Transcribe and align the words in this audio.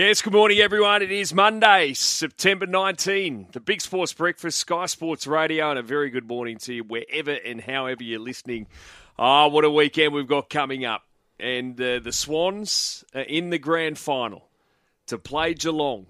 Yes, 0.00 0.22
good 0.22 0.32
morning, 0.32 0.60
everyone. 0.60 1.02
It 1.02 1.12
is 1.12 1.34
Monday, 1.34 1.92
September 1.92 2.64
19, 2.64 3.48
the 3.52 3.60
Big 3.60 3.82
Sports 3.82 4.14
Breakfast, 4.14 4.58
Sky 4.60 4.86
Sports 4.86 5.26
Radio, 5.26 5.68
and 5.68 5.78
a 5.78 5.82
very 5.82 6.08
good 6.08 6.26
morning 6.26 6.56
to 6.60 6.72
you 6.72 6.84
wherever 6.84 7.32
and 7.32 7.60
however 7.60 8.02
you're 8.02 8.18
listening. 8.18 8.66
Ah, 9.18 9.44
oh, 9.44 9.48
what 9.48 9.66
a 9.66 9.70
weekend 9.70 10.14
we've 10.14 10.26
got 10.26 10.48
coming 10.48 10.86
up. 10.86 11.02
And 11.38 11.78
uh, 11.78 11.98
the 11.98 12.12
Swans 12.12 13.04
are 13.14 13.20
in 13.20 13.50
the 13.50 13.58
grand 13.58 13.98
final 13.98 14.48
to 15.08 15.18
play 15.18 15.52
Geelong 15.52 16.06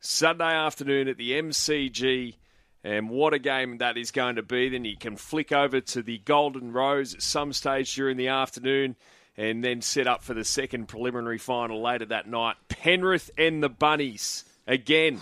Sunday 0.00 0.52
afternoon 0.52 1.06
at 1.06 1.16
the 1.16 1.30
MCG. 1.30 2.34
And 2.82 3.10
what 3.10 3.32
a 3.32 3.38
game 3.38 3.78
that 3.78 3.96
is 3.96 4.10
going 4.10 4.34
to 4.36 4.42
be. 4.42 4.70
Then 4.70 4.84
you 4.84 4.96
can 4.96 5.14
flick 5.14 5.52
over 5.52 5.80
to 5.80 6.02
the 6.02 6.18
Golden 6.18 6.72
Rose 6.72 7.14
at 7.14 7.22
some 7.22 7.52
stage 7.52 7.94
during 7.94 8.16
the 8.16 8.26
afternoon 8.26 8.96
and 9.36 9.64
then 9.64 9.80
set 9.80 10.06
up 10.06 10.22
for 10.22 10.34
the 10.34 10.44
second 10.44 10.86
preliminary 10.86 11.38
final 11.38 11.80
later 11.80 12.06
that 12.06 12.28
night. 12.28 12.56
Penrith 12.68 13.30
and 13.38 13.62
the 13.62 13.68
Bunnies 13.68 14.44
again 14.66 15.20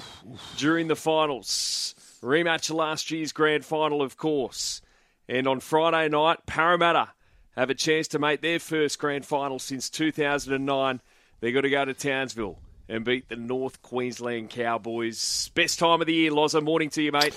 during 0.56 0.88
the 0.88 0.96
finals. 0.96 1.94
Rematch 2.22 2.70
of 2.70 2.76
last 2.76 3.10
year's 3.10 3.32
grand 3.32 3.64
final, 3.64 4.02
of 4.02 4.16
course. 4.16 4.82
And 5.28 5.46
on 5.46 5.60
Friday 5.60 6.08
night, 6.08 6.46
Parramatta 6.46 7.10
have 7.56 7.70
a 7.70 7.74
chance 7.74 8.08
to 8.08 8.18
make 8.18 8.40
their 8.40 8.58
first 8.58 8.98
grand 8.98 9.26
final 9.26 9.58
since 9.58 9.90
2009. 9.90 11.00
They've 11.40 11.54
got 11.54 11.60
to 11.60 11.70
go 11.70 11.84
to 11.84 11.94
Townsville 11.94 12.58
and 12.88 13.04
beat 13.04 13.28
the 13.28 13.36
North 13.36 13.82
Queensland 13.82 14.50
Cowboys. 14.50 15.50
Best 15.54 15.78
time 15.78 16.00
of 16.00 16.06
the 16.06 16.14
year, 16.14 16.30
Loza. 16.30 16.62
Morning 16.62 16.88
to 16.90 17.02
you, 17.02 17.12
mate. 17.12 17.34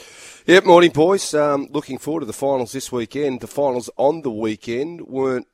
Yep, 0.47 0.65
morning, 0.65 0.91
boys. 0.91 1.33
Um, 1.33 1.67
looking 1.71 1.97
forward 1.97 2.21
to 2.21 2.25
the 2.25 2.33
finals 2.33 2.71
this 2.71 2.91
weekend. 2.91 3.41
The 3.41 3.47
finals 3.47 3.89
on 3.97 4.21
the 4.21 4.31
weekend 4.31 5.01
weren't 5.01 5.47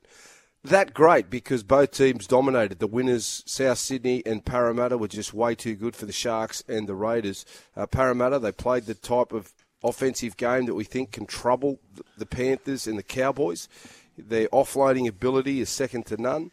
that 0.68 0.94
great 0.94 1.30
because 1.30 1.62
both 1.62 1.90
teams 1.90 2.26
dominated. 2.26 2.78
The 2.78 2.86
winners, 2.86 3.42
South 3.46 3.78
Sydney 3.78 4.22
and 4.24 4.44
Parramatta, 4.44 4.96
were 4.96 5.08
just 5.08 5.34
way 5.34 5.54
too 5.54 5.74
good 5.74 5.94
for 5.94 6.06
the 6.06 6.12
Sharks 6.12 6.62
and 6.68 6.88
the 6.88 6.94
Raiders. 6.94 7.44
Uh, 7.76 7.86
Parramatta, 7.86 8.38
they 8.38 8.52
played 8.52 8.84
the 8.84 8.94
type 8.94 9.32
of 9.32 9.52
offensive 9.82 10.36
game 10.36 10.66
that 10.66 10.74
we 10.74 10.84
think 10.84 11.12
can 11.12 11.26
trouble 11.26 11.78
the 12.16 12.26
Panthers 12.26 12.86
and 12.86 12.98
the 12.98 13.02
Cowboys. 13.02 13.68
Their 14.16 14.48
offloading 14.48 15.08
ability 15.08 15.60
is 15.60 15.68
second 15.68 16.06
to 16.06 16.20
none. 16.20 16.50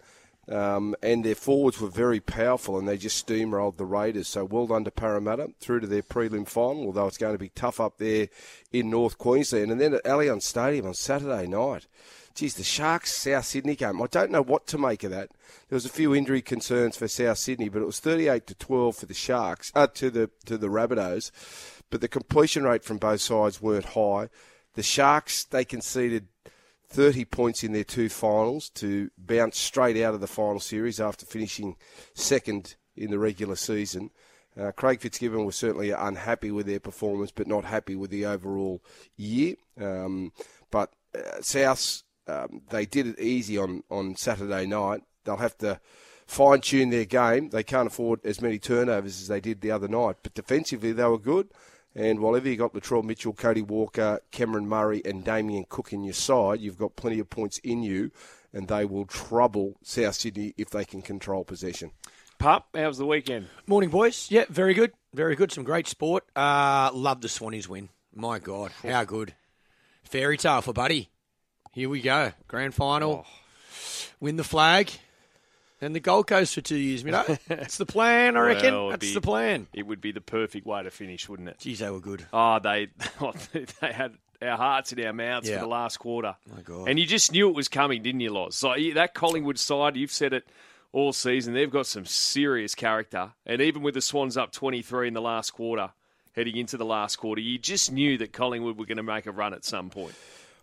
Um, 0.48 0.95
and 1.02 1.26
their 1.26 1.34
forwards 1.34 1.82
were 1.82 1.89
very 1.89 2.20
powerful, 2.20 2.78
and 2.78 2.88
they 2.88 2.98
just 2.98 3.26
steamrolled 3.26 3.78
the 3.78 3.86
Raiders. 3.86 4.28
So 4.28 4.45
well 4.45 4.67
done 4.67 4.84
to 4.84 4.92
Parramatta 4.92 5.50
through 5.59 5.80
to 5.80 5.88
their 5.88 6.04
prelim 6.04 6.48
final, 6.48 6.86
although 6.86 7.08
it's 7.08 7.17
going 7.17 7.34
to 7.34 7.39
be 7.39 7.50
tough 7.50 7.80
up 7.80 7.98
there 7.98 8.28
in 8.72 8.92
North 8.92 9.17
Queensland. 9.17 9.72
And 9.72 9.82
then 9.82 9.95
at 9.95 10.04
Allianz 10.04 10.44
Stadium 10.44 10.86
on 10.86 10.94
Saturday 10.94 11.48
night, 11.48 11.88
geez, 12.36 12.53
the 12.55 12.64
Sharks 12.64 13.16
South 13.16 13.45
Sydney 13.45 13.75
game. 13.75 14.02
I 14.02 14.08
don't 14.08 14.31
know 14.31 14.44
what 14.44 14.67
to 14.67 14.78
make 14.78 15.03
of 15.03 15.11
that. 15.11 15.30
There 15.69 15.75
was 15.75 15.86
a 15.86 15.89
few 15.89 16.14
injury 16.14 16.42
concerns 16.42 16.97
for 16.97 17.08
South 17.08 17.38
Sydney, 17.38 17.69
but 17.69 17.81
it 17.81 17.86
was 17.86 18.00
38 18.00 18.45
to 18.47 18.55
12 18.55 18.95
for 18.95 19.05
the 19.05 19.14
Sharks, 19.14 19.72
uh, 19.73 19.88
to 19.88 20.09
the 20.09 20.30
to 20.45 20.58
the 20.58 20.67
Rabbitohs. 20.67 21.31
But 21.89 22.02
the 22.02 22.08
completion 22.08 22.64
rate 22.64 22.83
from 22.83 22.97
both 22.97 23.22
sides 23.22 23.61
weren't 23.61 23.86
high. 23.86 24.30
The 24.73 24.83
Sharks 24.83 25.45
they 25.45 25.66
conceded 25.66 26.27
30 26.89 27.25
points 27.25 27.64
in 27.64 27.72
their 27.72 27.83
two 27.83 28.09
finals 28.09 28.70
to 28.72 29.09
bounce 29.17 29.58
straight 29.58 30.02
out 30.02 30.14
of 30.14 30.22
the 30.22 30.27
final 30.27 30.59
series 30.59 30.99
after 30.99 31.25
finishing 31.25 31.75
second 32.14 32.75
in 32.95 33.11
the 33.11 33.20
regular 33.20 33.55
season. 33.55 34.11
Uh, 34.58 34.72
Craig 34.72 35.02
Fitzgibbon 35.02 35.45
was 35.45 35.55
certainly 35.55 35.92
unhappy 35.92 36.52
with 36.52 36.66
their 36.66 36.80
performance, 36.80 37.31
but 37.31 37.47
not 37.47 37.66
happy 37.66 37.95
with 37.95 38.09
the 38.09 38.25
overall 38.25 38.81
year. 39.17 39.55
Um, 39.80 40.31
but 40.72 40.94
uh, 41.14 41.42
South, 41.42 42.03
um, 42.28 42.62
they 42.70 42.86
did 42.86 43.08
it 43.08 43.20
easy 43.20 43.58
on, 43.58 43.84
on 43.90 44.16
Saturday 44.16 44.66
night. 44.66 45.02
They'll 45.23 45.38
have 45.38 45.58
to 45.59 45.80
fine 46.28 46.62
tune 46.62 46.90
their 46.90 47.06
game. 47.06 47.50
They 47.50 47.64
can't 47.64 47.88
afford 47.88 48.26
as 48.26 48.42
many 48.42 48.59
turnovers 48.59 49.22
as 49.22 49.28
they 49.28 49.40
did 49.40 49.62
the 49.62 49.72
other 49.72 49.88
night, 49.88 50.17
but 50.23 50.34
defensively 50.34 50.92
they 50.92 51.06
were 51.06 51.20
good. 51.20 51.50
And 51.98 52.20
whatever 52.20 52.50
you 52.50 52.58
got 52.58 52.73
Latrell 52.73 53.04
Mitchell, 53.04 53.32
Cody 53.32 53.62
Walker, 53.62 54.20
Cameron 54.32 54.67
Murray, 54.67 55.02
and 55.06 55.23
Damien 55.23 55.66
Cook 55.70 55.94
in 55.94 56.04
your 56.04 56.14
side, 56.14 56.60
you've 56.60 56.77
got 56.77 56.98
plenty 56.98 57.20
of 57.20 57.30
points 57.30 57.58
in 57.60 57.83
you, 57.83 58.11
and 58.52 58.67
they 58.67 58.83
will 58.83 59.05
trouble 59.05 59.78
South 59.82 60.16
Sydney 60.16 60.54
if 60.58 60.70
they 60.70 60.83
can 60.83 61.02
control 61.02 61.45
possession. 61.45 61.92
Pup, 62.38 62.67
how's 62.76 62.98
the 62.98 63.05
weekend? 63.05 63.48
Morning, 63.66 63.89
boys. 63.89 64.28
Yeah, 64.30 64.44
very 64.49 64.73
good. 64.73 64.92
Very 65.14 65.38
good. 65.38 65.54
Some 65.54 65.64
great 65.64 65.88
sport. 65.88 66.26
Uh, 66.36 66.89
love 66.94 67.22
the 67.22 67.30
Swannies 67.30 67.70
win. 67.70 67.88
My 68.14 68.39
God, 68.39 68.72
how 68.83 69.05
good. 69.05 69.33
Fairy 70.04 70.38
tale 70.38 70.61
for 70.61 70.73
Buddy. 70.73 71.10
Here 71.75 71.89
we 71.89 71.99
go. 71.99 72.31
Grand 72.47 72.73
final. 72.73 73.25
Oh. 73.27 73.31
Win 74.21 74.37
the 74.37 74.45
flag. 74.45 74.89
And 75.81 75.93
the 75.93 75.99
Gold 75.99 76.25
Coast 76.25 76.55
for 76.55 76.61
two 76.61 76.77
years, 76.77 77.03
you 77.03 77.11
know. 77.11 77.25
That's 77.49 77.77
the 77.77 77.86
plan, 77.86 78.37
I 78.37 78.39
reckon. 78.39 78.73
Well, 78.73 78.89
That's 78.91 79.08
be, 79.08 79.13
the 79.13 79.19
plan. 79.19 79.67
It 79.73 79.86
would 79.86 79.99
be 79.99 80.13
the 80.13 80.21
perfect 80.21 80.65
way 80.65 80.81
to 80.81 80.89
finish, 80.89 81.27
wouldn't 81.27 81.49
it? 81.49 81.59
Geez, 81.59 81.80
they 81.80 81.89
were 81.89 81.99
good. 81.99 82.25
Ah, 82.31 82.55
oh, 83.19 83.33
they 83.52 83.65
they 83.81 83.91
had 83.91 84.13
our 84.41 84.55
hearts 84.55 84.93
in 84.93 85.05
our 85.05 85.11
mouths 85.11 85.49
yeah. 85.49 85.55
for 85.55 85.63
the 85.63 85.67
last 85.67 85.97
quarter. 85.97 86.37
My 86.55 86.61
God. 86.61 86.87
And 86.87 86.97
you 86.97 87.05
just 87.05 87.33
knew 87.33 87.49
it 87.49 87.55
was 87.55 87.67
coming, 87.67 88.02
didn't 88.02 88.21
you, 88.21 88.31
Loz? 88.31 88.55
So 88.55 88.73
that 88.93 89.13
Collingwood 89.13 89.59
side, 89.59 89.97
you've 89.97 90.13
said 90.13 90.31
it 90.31 90.47
all 90.93 91.11
season, 91.11 91.53
they've 91.53 91.69
got 91.69 91.87
some 91.87 92.05
serious 92.05 92.73
character. 92.73 93.33
And 93.45 93.61
even 93.61 93.81
with 93.81 93.95
the 93.95 94.02
Swans 94.02 94.37
up 94.37 94.53
23 94.53 95.09
in 95.09 95.13
the 95.13 95.21
last 95.21 95.52
quarter, 95.52 95.89
heading 96.37 96.55
into 96.55 96.77
the 96.77 96.86
last 96.86 97.17
quarter, 97.17 97.42
you 97.42 97.57
just 97.57 97.92
knew 97.92 98.17
that 98.19 98.31
Collingwood 98.31 98.77
were 98.77 98.86
going 98.86 98.95
to 98.95 99.03
make 99.03 99.25
a 99.25 99.31
run 99.31 99.53
at 99.53 99.65
some 99.65 99.89
point. 99.89 100.15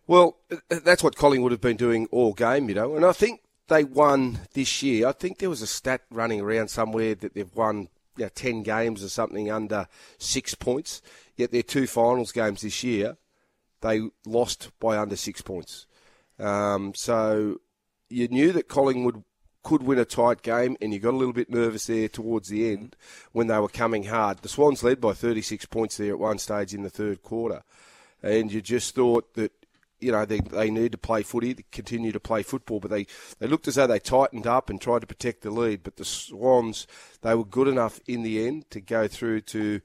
Well, 0.07 0.37
that's 0.69 1.03
what 1.03 1.17
Collingwood 1.17 1.53
have 1.53 1.61
been 1.61 1.77
doing 1.77 2.09
all 2.11 2.33
game, 2.33 2.69
you 2.69 2.75
know. 2.75 2.97
And 2.97 3.05
I 3.05 3.13
think 3.13 3.41
they 3.69 3.85
won 3.85 4.41
this 4.55 4.83
year. 4.83 5.07
I 5.07 5.13
think 5.13 5.39
there 5.39 5.51
was 5.51 5.63
a 5.63 5.67
stat 5.67 6.03
running 6.11 6.41
around 6.41 6.69
somewhere 6.69 7.15
that 7.15 7.35
they've 7.35 7.55
won 7.55 7.89
you 8.17 8.25
know, 8.25 8.31
10 8.35 8.63
games 8.63 9.03
or 9.03 9.09
something 9.09 9.51
under 9.51 9.87
six 10.19 10.55
points. 10.55 11.03
Yet 11.37 11.53
their 11.53 11.63
two 11.63 11.87
finals 11.87 12.33
games 12.33 12.63
this 12.63 12.83
year, 12.83 13.17
they 13.81 14.03
lost 14.27 14.71
by 14.81 14.99
under 14.99 15.17
six 15.17 15.41
points. 15.41 15.87
Um, 16.39 16.93
so 16.95 17.61
you 18.09 18.29
knew 18.29 18.53
that 18.53 18.69
Collingwood 18.69 19.23
could 19.63 19.83
win 19.83 19.99
a 19.99 20.05
tight 20.05 20.43
game, 20.43 20.77
and 20.81 20.93
you 20.93 20.99
got 20.99 21.15
a 21.15 21.17
little 21.17 21.33
bit 21.33 21.49
nervous 21.49 21.87
there 21.87 22.09
towards 22.09 22.49
the 22.49 22.73
end 22.73 22.97
when 23.31 23.47
they 23.47 23.59
were 23.59 23.69
coming 23.69 24.05
hard. 24.05 24.39
The 24.39 24.49
Swans 24.49 24.83
led 24.83 25.01
by 25.01 25.13
36 25.13 25.67
points 25.67 25.97
there 25.97 26.13
at 26.13 26.19
one 26.19 26.39
stage 26.39 26.75
in 26.75 26.83
the 26.83 26.91
third 26.91 27.23
quarter, 27.23 27.63
and 28.23 28.53
you 28.53 28.61
just 28.61 28.95
thought 28.95 29.35
that 29.35 29.53
you 30.03 30.13
know, 30.13 30.25
they, 30.25 30.41
they 30.41 30.71
need 30.71 30.93
to 30.93 30.99
play 30.99 31.23
footy, 31.23 31.65
continue 31.71 32.13
to 32.13 32.21
play 32.21 32.43
football, 32.43 32.81
but 32.81 32.91
they, 32.91 33.07
they 33.39 33.47
looked 33.47 33.69
as 33.69 33.77
though 33.77 33.87
they 33.87 33.99
tightened 33.99 34.47
up 34.47 34.69
and 34.69 34.81
tried 34.81 35.01
to 35.01 35.07
protect 35.07 35.43
the 35.43 35.51
lead. 35.51 35.83
But 35.83 35.97
the 35.97 36.05
Swans, 36.05 36.87
they 37.23 37.35
were 37.35 37.45
good 37.45 37.69
enough 37.69 38.01
in 38.07 38.23
the 38.23 38.47
end 38.47 38.71
to 38.71 38.81
go 38.81 39.07
through 39.07 39.43
to 39.43 39.81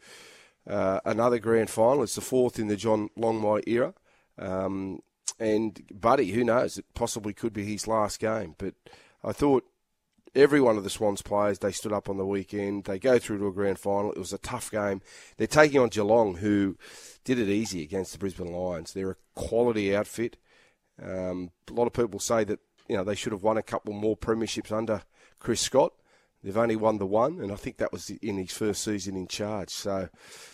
uh, 0.68 1.00
another 1.06 1.40
grand 1.40 1.70
final. 1.70 2.04
It's 2.04 2.16
the 2.16 2.22
fourth 2.22 2.60
in 2.60 2.68
the 2.68 2.76
John 2.76 3.10
Longmire 3.18 3.64
era. 3.68 3.94
Um, 4.40 5.02
and 5.40 5.82
Buddy, 5.92 6.32
who 6.32 6.44
knows, 6.44 6.78
it 6.78 6.86
possibly 6.94 7.34
could 7.34 7.54
be 7.54 7.64
his 7.64 7.88
last 7.88 8.20
game. 8.20 8.56
But 8.58 8.74
I 9.24 9.32
thought 9.32 9.66
every 10.36 10.62
one 10.62 10.78
of 10.78 10.84
the 10.84 10.90
Swans 10.90 11.22
players, 11.22 11.60
they 11.60 11.72
stood 11.72 11.94
up 11.94 12.10
on 12.10 12.18
the 12.18 12.26
weekend. 12.26 12.86
They 12.86 13.00
go 13.00 13.20
through 13.20 13.40
to 13.40 13.48
a 13.48 13.52
grand 13.52 13.80
final. 13.80 14.12
It 14.12 14.20
was 14.20 14.34
a 14.34 14.38
tough 14.38 14.72
game. 14.72 15.02
They're 15.38 15.48
taking 15.48 15.80
on 15.80 15.90
Geelong, 15.90 16.36
who 16.36 16.78
did 17.24 17.40
it 17.40 17.50
easy 17.50 17.84
against 17.84 18.14
the 18.14 18.20
Brisbane 18.20 18.52
Lions. 18.52 18.94
They're 18.94 19.12
a 19.12 19.16
quality 19.36 19.96
outfit. 19.96 20.38
Um, 21.02 21.52
a 21.70 21.74
lot 21.74 21.88
of 21.88 21.94
people 21.94 22.20
say 22.20 22.44
that 22.44 22.60
you 22.88 22.96
know 22.96 23.04
they 23.04 23.16
should 23.16 23.34
have 23.34 23.44
won 23.44 23.58
a 23.58 23.64
couple 23.64 23.94
more 23.94 24.18
premierships 24.18 24.72
under 24.72 25.04
Chris 25.40 25.62
Scott. 25.62 25.94
They've 26.44 26.56
only 26.56 26.76
won 26.76 26.98
the 26.98 27.06
one, 27.06 27.40
and 27.42 27.52
I 27.52 27.56
think 27.56 27.78
that 27.78 27.92
was 27.92 28.10
in 28.10 28.38
his 28.38 28.52
first 28.52 28.84
season 28.84 29.16
in 29.16 29.28
charge. 29.28 29.70
So 29.70 30.10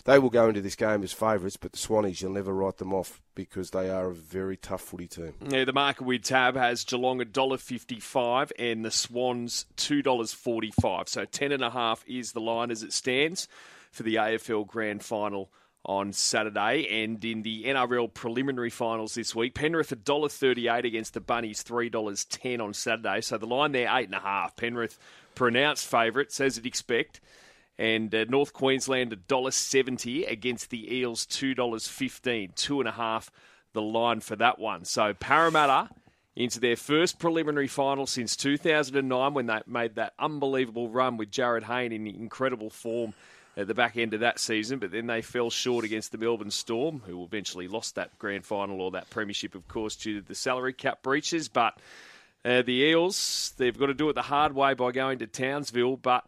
they 0.06 0.18
will 0.18 0.30
go 0.30 0.48
into 0.48 0.62
this 0.62 0.76
game 0.76 1.04
as 1.04 1.12
favourites, 1.12 1.58
but 1.58 1.74
the 1.74 1.78
Swannies, 1.78 2.22
you'll 2.22 2.32
never 2.32 2.54
write 2.54 2.78
them 2.78 2.94
off 2.94 3.22
because 3.36 3.72
they 3.72 3.90
are 3.90 4.10
a 4.10 4.16
very 4.16 4.56
tough 4.56 4.82
footy 4.82 5.08
team. 5.08 5.34
Yeah, 5.48 5.66
the 5.66 5.74
market 5.74 6.06
with 6.06 6.24
tab 6.24 6.56
has 6.56 6.84
Geelong 6.86 7.20
$1.55 7.20 8.52
and 8.58 8.86
the 8.86 8.92
Swans 8.92 9.66
$2.45. 9.78 11.10
So 11.10 11.26
10.5 11.26 12.00
is 12.08 12.32
the 12.32 12.42
line 12.42 12.72
as 12.72 12.82
it 12.82 12.94
stands 12.94 13.48
for 13.92 14.04
the 14.04 14.16
AFL 14.16 14.66
Grand 14.66 15.04
Final 15.04 15.52
on 15.86 16.14
Saturday. 16.14 17.04
And 17.04 17.24
in 17.26 17.42
the 17.42 17.66
NRL 17.66 18.14
preliminary 18.14 18.70
finals 18.70 19.16
this 19.16 19.36
week, 19.36 19.54
Penrith 19.54 19.90
$1.38 19.90 20.86
against 20.86 21.14
the 21.14 21.22
Bunnies 21.22 21.64
$3.10 21.64 22.62
on 22.62 22.74
Saturday. 22.74 23.22
So 23.22 23.38
the 23.38 23.48
line 23.48 23.74
there, 23.74 23.88
8.5. 23.88 24.56
Penrith 24.56 24.98
pronounced 25.36 25.86
favourites, 25.86 26.40
as 26.40 26.58
you'd 26.58 26.66
expect. 26.66 27.20
And 27.78 28.14
uh, 28.14 28.26
North 28.30 28.54
Queensland 28.54 29.12
$1.70 29.12 30.30
against 30.30 30.70
the 30.70 30.96
Eels 30.96 31.26
$2.15. 31.26 32.56
Two 32.56 32.80
and 32.80 32.88
a 32.90 32.94
half 32.94 33.32
the 33.74 33.82
line 33.82 34.22
for 34.22 34.36
that 34.36 34.60
one. 34.60 34.86
So 34.86 35.14
Parramatta 35.14 35.90
into 36.36 36.60
their 36.60 36.76
first 36.76 37.20
preliminary 37.20 37.68
final 37.68 38.08
since 38.08 38.36
2009 38.36 39.34
when 39.34 39.46
they 39.48 39.62
made 39.68 39.96
that 39.96 40.14
unbelievable 40.18 40.90
run 40.90 41.18
with 41.18 41.32
Jarryd 41.32 41.64
Hayne 41.64 41.92
in 41.92 42.08
incredible 42.08 42.70
form 42.70 43.14
at 43.56 43.68
the 43.68 43.74
back 43.74 43.98
end 43.98 44.16
of 44.16 44.22
that 44.22 44.40
season, 44.40 44.80
but 44.80 44.92
then 44.92 45.06
they 45.06 45.22
fell 45.22 45.52
short 45.52 45.86
against 45.86 46.12
the 46.12 46.18
Melbourne 46.18 46.50
Storm, 46.50 47.04
who 47.06 47.24
eventually 47.24 47.68
lost 47.68 47.94
that 47.96 48.18
grand 48.18 48.46
final 48.46 48.82
or 48.82 48.90
that 48.92 49.12
premiership, 49.12 49.54
of 49.54 49.68
course, 49.68 49.96
due 49.96 50.20
to 50.20 50.28
the 50.28 50.34
salary 50.34 50.74
cap 50.74 51.04
breaches. 51.04 51.50
But 51.50 51.78
uh, 52.46 52.62
the 52.62 52.74
Eels, 52.74 53.54
they've 53.58 53.78
got 53.78 53.88
to 53.88 53.94
do 53.94 54.10
it 54.10 54.14
the 54.14 54.22
hard 54.22 54.54
way 54.54 54.74
by 54.74 54.92
going 54.92 55.20
to 55.20 55.28
Townsville, 55.28 55.98
but 55.98 56.26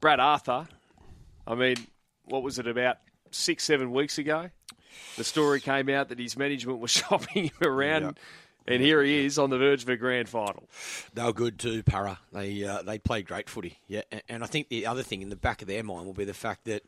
Brad 0.00 0.20
Arthur. 0.20 0.66
I 1.46 1.54
mean, 1.54 1.76
what 2.24 2.42
was 2.42 2.58
it 2.58 2.66
about 2.66 2.98
six, 3.30 3.64
seven 3.64 3.92
weeks 3.92 4.18
ago? 4.18 4.50
The 5.16 5.24
story 5.24 5.60
came 5.60 5.88
out 5.88 6.08
that 6.08 6.18
his 6.18 6.36
management 6.36 6.78
was 6.80 6.90
shopping 6.90 7.44
him 7.44 7.52
around, 7.62 8.02
Yep. 8.02 8.18
and 8.66 8.82
here 8.82 9.02
he 9.02 9.24
is 9.24 9.38
on 9.38 9.50
the 9.50 9.58
verge 9.58 9.82
of 9.84 9.88
a 9.88 9.96
grand 9.96 10.28
final. 10.28 10.68
They 11.14 11.22
were 11.22 11.32
good 11.32 11.58
too, 11.58 11.82
Parra. 11.82 12.18
They 12.32 12.64
uh, 12.64 12.82
they 12.82 12.98
played 12.98 13.26
great 13.26 13.48
footy. 13.48 13.78
Yeah, 13.86 14.02
and, 14.10 14.22
and 14.28 14.44
I 14.44 14.46
think 14.46 14.68
the 14.68 14.86
other 14.86 15.02
thing 15.02 15.22
in 15.22 15.30
the 15.30 15.36
back 15.36 15.62
of 15.62 15.68
their 15.68 15.82
mind 15.84 16.06
will 16.06 16.12
be 16.12 16.24
the 16.24 16.34
fact 16.34 16.64
that 16.64 16.82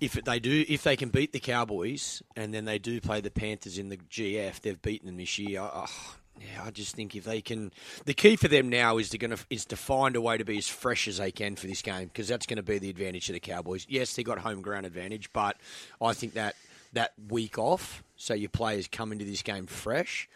if 0.00 0.12
they 0.12 0.38
do, 0.40 0.64
if 0.68 0.82
they 0.82 0.96
can 0.96 1.10
beat 1.10 1.32
the 1.32 1.40
Cowboys 1.40 2.22
and 2.36 2.54
then 2.54 2.64
they 2.64 2.78
do 2.78 3.00
play 3.00 3.20
the 3.20 3.30
Panthers 3.30 3.76
in 3.76 3.88
the 3.88 3.96
GF, 3.98 4.60
they've 4.60 4.80
beaten 4.80 5.06
them 5.06 5.16
this 5.18 5.38
year. 5.38 5.60
Oh, 5.60 6.14
yeah, 6.40 6.62
I 6.64 6.70
just 6.70 6.94
think 6.94 7.14
if 7.14 7.24
they 7.24 7.40
can, 7.40 7.72
the 8.06 8.14
key 8.14 8.36
for 8.36 8.48
them 8.48 8.68
now 8.68 8.98
is 8.98 9.10
to 9.10 9.18
going 9.18 9.36
to 9.36 9.38
is 9.50 9.66
to 9.66 9.76
find 9.76 10.16
a 10.16 10.20
way 10.20 10.38
to 10.38 10.44
be 10.44 10.58
as 10.58 10.68
fresh 10.68 11.06
as 11.06 11.18
they 11.18 11.30
can 11.30 11.56
for 11.56 11.66
this 11.66 11.82
game 11.82 12.06
because 12.06 12.28
that's 12.28 12.46
going 12.46 12.56
to 12.56 12.62
be 12.62 12.78
the 12.78 12.90
advantage 12.90 13.28
of 13.28 13.34
the 13.34 13.40
Cowboys. 13.40 13.86
Yes, 13.88 14.14
they 14.14 14.22
got 14.22 14.38
home 14.38 14.62
ground 14.62 14.86
advantage, 14.86 15.32
but 15.32 15.56
I 16.00 16.14
think 16.14 16.34
that 16.34 16.56
that 16.92 17.12
week 17.28 17.58
off, 17.58 18.02
so 18.16 18.34
your 18.34 18.48
players 18.48 18.88
come 18.88 19.12
into 19.12 19.24
this 19.24 19.42
game 19.42 19.66
fresh, 19.66 20.28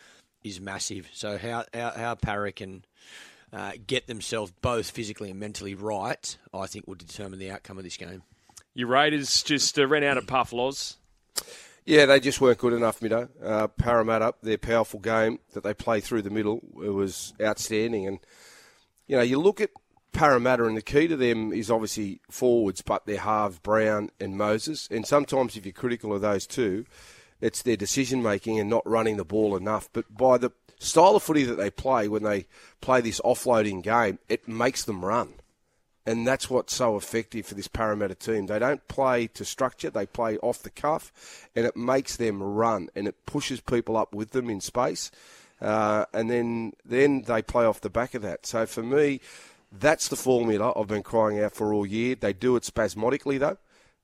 is 0.43 0.61
massive. 0.61 1.09
So 1.13 1.39
how 1.39 1.65
how, 1.73 1.91
how 1.91 2.15
Parra 2.17 2.53
can 2.53 2.85
uh, 3.53 3.73
get 3.87 4.07
themselves 4.07 4.53
both 4.61 4.91
physically 4.91 5.31
and 5.31 5.41
mentally 5.41 5.75
right, 5.75 6.37
I 6.53 6.67
think 6.67 6.87
will 6.87 6.97
determine 6.97 7.39
the 7.39 7.51
outcome 7.51 7.79
of 7.79 7.85
this 7.85 7.97
game. 7.97 8.23
Your 8.75 8.89
Raiders 8.89 9.43
just 9.43 9.79
uh, 9.79 9.87
ran 9.87 10.03
out 10.03 10.19
of 10.19 10.27
puff, 10.27 10.53
Loz. 10.53 10.97
Yeah, 11.87 12.07
they 12.07 12.19
just 12.19 12.41
weren't 12.41 12.59
good 12.59 12.73
enough, 12.73 13.01
Mido. 13.01 13.29
Uh, 13.43 13.69
Parramatta, 13.69 14.35
their 14.43 14.57
powerful 14.57 15.01
game 15.01 15.39
that 15.53 15.65
they 15.65 15.75
play 15.75 16.01
through 16.01 16.23
the 16.23 16.31
middle, 16.31 16.63
it 16.83 16.91
was 16.91 17.35
outstanding. 17.43 18.07
And, 18.07 18.21
you 19.07 19.17
know, 19.17 19.23
you 19.23 19.39
look 19.39 19.61
at 19.61 19.71
Parramatta, 20.13 20.65
and 20.65 20.79
the 20.79 20.83
key 20.83 21.09
to 21.09 21.17
them 21.17 21.53
is 21.53 21.71
obviously 21.71 22.23
forwards, 22.31 22.81
but 22.81 23.05
they're 23.05 23.19
halves, 23.19 23.59
Brown 23.59 24.11
and 24.19 24.39
Moses. 24.39 24.89
And 24.91 25.07
sometimes, 25.07 25.57
if 25.57 25.67
you're 25.67 25.75
critical 25.75 26.15
of 26.15 26.23
those 26.23 26.47
two, 26.47 26.87
it's 27.43 27.61
their 27.61 27.77
decision 27.77 28.23
making 28.23 28.59
and 28.59 28.71
not 28.71 28.89
running 28.89 29.19
the 29.19 29.25
ball 29.25 29.55
enough. 29.55 29.91
But 29.93 30.17
by 30.17 30.39
the 30.39 30.53
style 30.79 31.17
of 31.17 31.23
footy 31.23 31.45
that 31.45 31.57
they 31.57 31.71
play, 31.71 32.09
when 32.09 32.23
they 32.23 32.47
play 32.81 33.03
this 33.03 33.21
offloading 33.21 33.83
game, 33.83 34.19
it 34.31 34.49
makes 34.49 34.85
them 34.85 35.05
run. 35.05 35.35
And 36.07 36.27
that's 36.27 36.51
what's 36.51 36.75
so 36.75 36.97
effective 36.97 37.47
for 37.47 37.55
this 37.55 37.69
Parramatta 37.69 38.15
team. 38.15 38.47
They 38.47 38.59
don't 38.59 38.87
play 38.89 39.27
to 39.29 39.45
structure, 39.45 39.89
they 39.89 40.07
play 40.07 40.37
off 40.39 40.63
the 40.63 40.71
cuff, 40.71 41.49
and 41.57 41.65
it 41.65 41.77
makes 41.77 42.17
them 42.17 42.43
run 42.43 42.89
and 42.95 43.09
it 43.09 43.25
pushes 43.25 43.61
people 43.61 43.97
up 43.97 44.15
with 44.15 44.31
them 44.31 44.51
in 44.51 44.61
space. 44.61 45.11
Uh, 45.61 46.05
and 46.13 46.31
then, 46.31 46.75
then 46.85 47.23
they 47.23 47.41
play 47.41 47.65
off 47.65 47.81
the 47.81 47.89
back 47.89 48.15
of 48.15 48.23
that. 48.23 48.45
So 48.45 48.67
for 48.67 48.83
me, 48.83 49.21
that's 49.73 50.09
the 50.09 50.17
formula 50.17 50.73
I've 50.77 50.89
been 50.89 51.03
crying 51.03 51.41
out 51.41 51.55
for 51.55 51.73
all 51.73 51.87
year. 51.87 52.15
They 52.15 52.33
do 52.33 52.57
it 52.57 52.65
spasmodically, 52.65 53.39
though. 53.39 53.57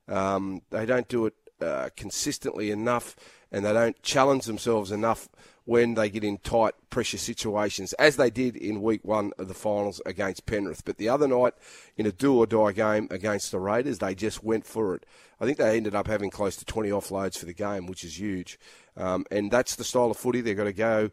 Um, 0.07 0.61
they 0.71 0.85
don't 0.85 1.07
do 1.07 1.27
it 1.27 1.35
uh, 1.61 1.89
consistently 1.95 2.71
enough, 2.71 3.15
and 3.51 3.63
they 3.63 3.73
don't 3.73 4.01
challenge 4.01 4.45
themselves 4.45 4.91
enough 4.91 5.29
when 5.65 5.93
they 5.93 6.09
get 6.09 6.23
in 6.23 6.37
tight 6.39 6.73
pressure 6.89 7.17
situations, 7.17 7.93
as 7.93 8.15
they 8.15 8.29
did 8.29 8.55
in 8.55 8.81
week 8.81 9.01
one 9.03 9.31
of 9.37 9.47
the 9.47 9.53
finals 9.53 10.01
against 10.05 10.45
Penrith. 10.45 10.83
But 10.83 10.97
the 10.97 11.09
other 11.09 11.27
night, 11.27 11.53
in 11.97 12.05
a 12.05 12.11
do 12.11 12.35
or 12.37 12.45
die 12.45 12.71
game 12.71 13.07
against 13.11 13.51
the 13.51 13.59
Raiders, 13.59 13.99
they 13.99 14.15
just 14.15 14.43
went 14.43 14.65
for 14.65 14.95
it. 14.95 15.05
I 15.39 15.45
think 15.45 15.57
they 15.57 15.77
ended 15.77 15.95
up 15.95 16.07
having 16.07 16.29
close 16.29 16.55
to 16.57 16.65
20 16.65 16.89
offloads 16.89 17.37
for 17.37 17.45
the 17.45 17.53
game, 17.53 17.87
which 17.87 18.03
is 18.03 18.19
huge. 18.19 18.59
Um, 18.97 19.25
and 19.31 19.51
that's 19.51 19.75
the 19.75 19.83
style 19.83 20.11
of 20.11 20.17
footy 20.17 20.41
they've 20.41 20.57
got 20.57 20.65
to 20.65 20.73
go 20.73 21.11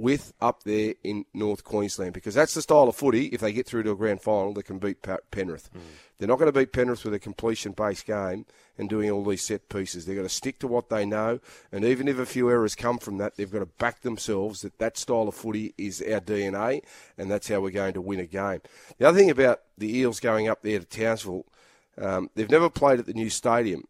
with 0.00 0.32
up 0.40 0.62
there 0.62 0.94
in 1.04 1.26
North 1.34 1.62
Queensland 1.62 2.14
because 2.14 2.34
that's 2.34 2.54
the 2.54 2.62
style 2.62 2.88
of 2.88 2.96
footy. 2.96 3.26
If 3.26 3.42
they 3.42 3.52
get 3.52 3.66
through 3.66 3.82
to 3.82 3.90
a 3.90 3.96
grand 3.96 4.22
final, 4.22 4.54
they 4.54 4.62
can 4.62 4.78
beat 4.78 5.06
Penrith. 5.30 5.68
They're 6.18 6.26
not 6.26 6.38
going 6.38 6.50
to 6.50 6.58
beat 6.58 6.72
Penrith 6.72 7.04
with 7.04 7.12
a 7.12 7.18
completion-based 7.18 8.06
game 8.06 8.46
and 8.78 8.88
doing 8.88 9.10
all 9.10 9.22
these 9.24 9.42
set 9.42 9.68
pieces. 9.68 10.06
They've 10.06 10.16
got 10.16 10.22
to 10.22 10.30
stick 10.30 10.58
to 10.60 10.66
what 10.66 10.88
they 10.88 11.04
know, 11.04 11.38
and 11.70 11.84
even 11.84 12.08
if 12.08 12.18
a 12.18 12.24
few 12.24 12.48
errors 12.48 12.74
come 12.74 12.98
from 12.98 13.18
that, 13.18 13.36
they've 13.36 13.50
got 13.50 13.58
to 13.58 13.66
back 13.66 14.00
themselves 14.00 14.62
that 14.62 14.78
that 14.78 14.96
style 14.96 15.28
of 15.28 15.34
footy 15.34 15.74
is 15.76 16.00
our 16.00 16.20
DNA, 16.20 16.82
and 17.18 17.30
that's 17.30 17.48
how 17.48 17.60
we're 17.60 17.70
going 17.70 17.94
to 17.94 18.00
win 18.00 18.20
a 18.20 18.26
game. 18.26 18.60
The 18.96 19.06
other 19.06 19.18
thing 19.18 19.30
about 19.30 19.60
the 19.76 19.98
Eels 19.98 20.18
going 20.18 20.48
up 20.48 20.62
there 20.62 20.78
to 20.78 20.86
Townsville, 20.86 21.44
um, 21.98 22.30
they've 22.34 22.50
never 22.50 22.70
played 22.70 23.00
at 23.00 23.06
the 23.06 23.12
new 23.12 23.28
stadium, 23.28 23.84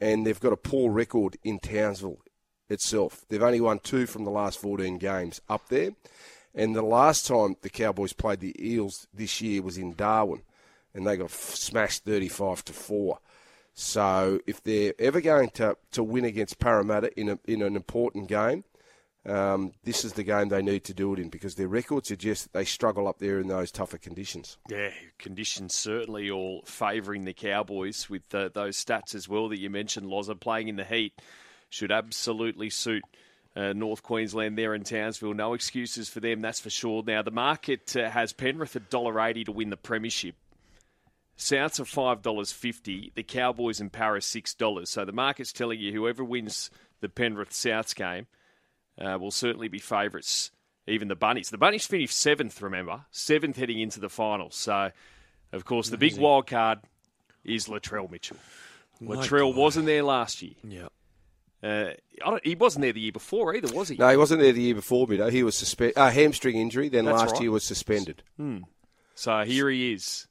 and 0.00 0.24
they've 0.24 0.38
got 0.38 0.52
a 0.52 0.56
poor 0.56 0.92
record 0.92 1.36
in 1.42 1.58
Townsville 1.58 2.20
itself. 2.68 3.24
They've 3.28 3.42
only 3.42 3.60
won 3.60 3.78
two 3.78 4.06
from 4.06 4.24
the 4.24 4.30
last 4.30 4.58
14 4.60 4.98
games 4.98 5.40
up 5.48 5.68
there. 5.68 5.92
And 6.54 6.74
the 6.74 6.82
last 6.82 7.26
time 7.26 7.56
the 7.62 7.70
Cowboys 7.70 8.12
played 8.12 8.40
the 8.40 8.54
Eels 8.58 9.06
this 9.12 9.40
year 9.40 9.62
was 9.62 9.78
in 9.78 9.94
Darwin, 9.94 10.42
and 10.94 11.06
they 11.06 11.16
got 11.16 11.30
smashed 11.30 12.04
35 12.04 12.64
to 12.66 12.72
4. 12.72 13.18
So 13.74 14.40
if 14.46 14.62
they're 14.62 14.94
ever 14.98 15.20
going 15.20 15.50
to, 15.50 15.76
to 15.92 16.02
win 16.02 16.24
against 16.24 16.58
Parramatta 16.58 17.16
in, 17.18 17.28
a, 17.28 17.38
in 17.46 17.62
an 17.62 17.76
important 17.76 18.26
game, 18.26 18.64
um, 19.24 19.72
this 19.84 20.04
is 20.04 20.14
the 20.14 20.24
game 20.24 20.48
they 20.48 20.62
need 20.62 20.84
to 20.84 20.94
do 20.94 21.12
it 21.12 21.18
in 21.18 21.28
because 21.28 21.54
their 21.54 21.68
record 21.68 22.06
suggests 22.06 22.44
that 22.44 22.52
they 22.54 22.64
struggle 22.64 23.06
up 23.06 23.18
there 23.18 23.38
in 23.38 23.48
those 23.48 23.70
tougher 23.70 23.98
conditions. 23.98 24.56
Yeah, 24.68 24.90
conditions 25.18 25.74
certainly 25.74 26.30
all 26.30 26.62
favouring 26.64 27.24
the 27.24 27.34
Cowboys 27.34 28.08
with 28.08 28.34
uh, 28.34 28.48
those 28.52 28.82
stats 28.82 29.14
as 29.14 29.28
well 29.28 29.48
that 29.50 29.60
you 29.60 29.70
mentioned. 29.70 30.06
Loza 30.06 30.38
playing 30.38 30.68
in 30.68 30.76
the 30.76 30.84
heat 30.84 31.12
should 31.68 31.92
absolutely 31.92 32.70
suit 32.70 33.04
uh, 33.56 33.72
North 33.72 34.02
Queensland 34.02 34.56
there 34.56 34.74
in 34.74 34.84
Townsville. 34.84 35.34
No 35.34 35.54
excuses 35.54 36.08
for 36.08 36.20
them, 36.20 36.40
that's 36.40 36.60
for 36.60 36.70
sure. 36.70 37.02
Now, 37.06 37.22
the 37.22 37.30
market 37.30 37.96
uh, 37.96 38.10
has 38.10 38.32
Penrith 38.32 38.76
at 38.76 38.90
$1.80 38.90 39.46
to 39.46 39.52
win 39.52 39.70
the 39.70 39.76
Premiership. 39.76 40.36
Souths 41.36 41.78
are 41.80 42.16
$5.50. 42.16 43.14
The 43.14 43.22
Cowboys 43.22 43.80
and 43.80 43.92
Parra's 43.92 44.26
$6. 44.26 44.88
So 44.88 45.04
the 45.04 45.12
market's 45.12 45.52
telling 45.52 45.78
you 45.78 45.92
whoever 45.92 46.24
wins 46.24 46.70
the 47.00 47.08
Penrith 47.08 47.50
Souths 47.50 47.94
game 47.94 48.26
uh, 49.00 49.18
will 49.18 49.30
certainly 49.30 49.68
be 49.68 49.78
favourites. 49.78 50.50
Even 50.86 51.08
the 51.08 51.16
Bunnies. 51.16 51.50
The 51.50 51.58
Bunnies 51.58 51.86
finished 51.86 52.16
seventh, 52.16 52.62
remember? 52.62 53.04
Seventh 53.10 53.56
heading 53.56 53.78
into 53.78 54.00
the 54.00 54.08
finals. 54.08 54.56
So, 54.56 54.90
of 55.52 55.64
course, 55.64 55.90
the 55.90 55.98
big 55.98 56.16
wild 56.16 56.46
card 56.46 56.80
is 57.44 57.68
Latrell 57.68 58.10
Mitchell. 58.10 58.38
Latrell 59.02 59.54
wasn't 59.54 59.86
there 59.86 60.02
last 60.02 60.42
year. 60.42 60.54
Yeah. 60.64 60.88
Uh, 61.62 61.90
I 62.24 62.30
don't, 62.30 62.46
he 62.46 62.54
wasn't 62.54 62.82
there 62.82 62.92
the 62.92 63.00
year 63.00 63.12
before 63.12 63.54
either, 63.54 63.74
was 63.74 63.88
he? 63.88 63.96
No, 63.96 64.08
he 64.08 64.16
wasn't 64.16 64.40
there 64.40 64.52
the 64.52 64.62
year 64.62 64.74
before, 64.76 65.06
Mido. 65.06 65.30
He 65.30 65.42
was 65.42 65.56
suspended. 65.56 65.98
Uh, 65.98 66.10
hamstring 66.10 66.56
injury, 66.56 66.88
then 66.88 67.04
That's 67.04 67.18
last 67.18 67.32
right. 67.32 67.42
year 67.42 67.50
was 67.50 67.64
suspended. 67.64 68.22
So 69.14 69.44
here 69.44 69.68
he 69.68 69.92
is 69.92 70.28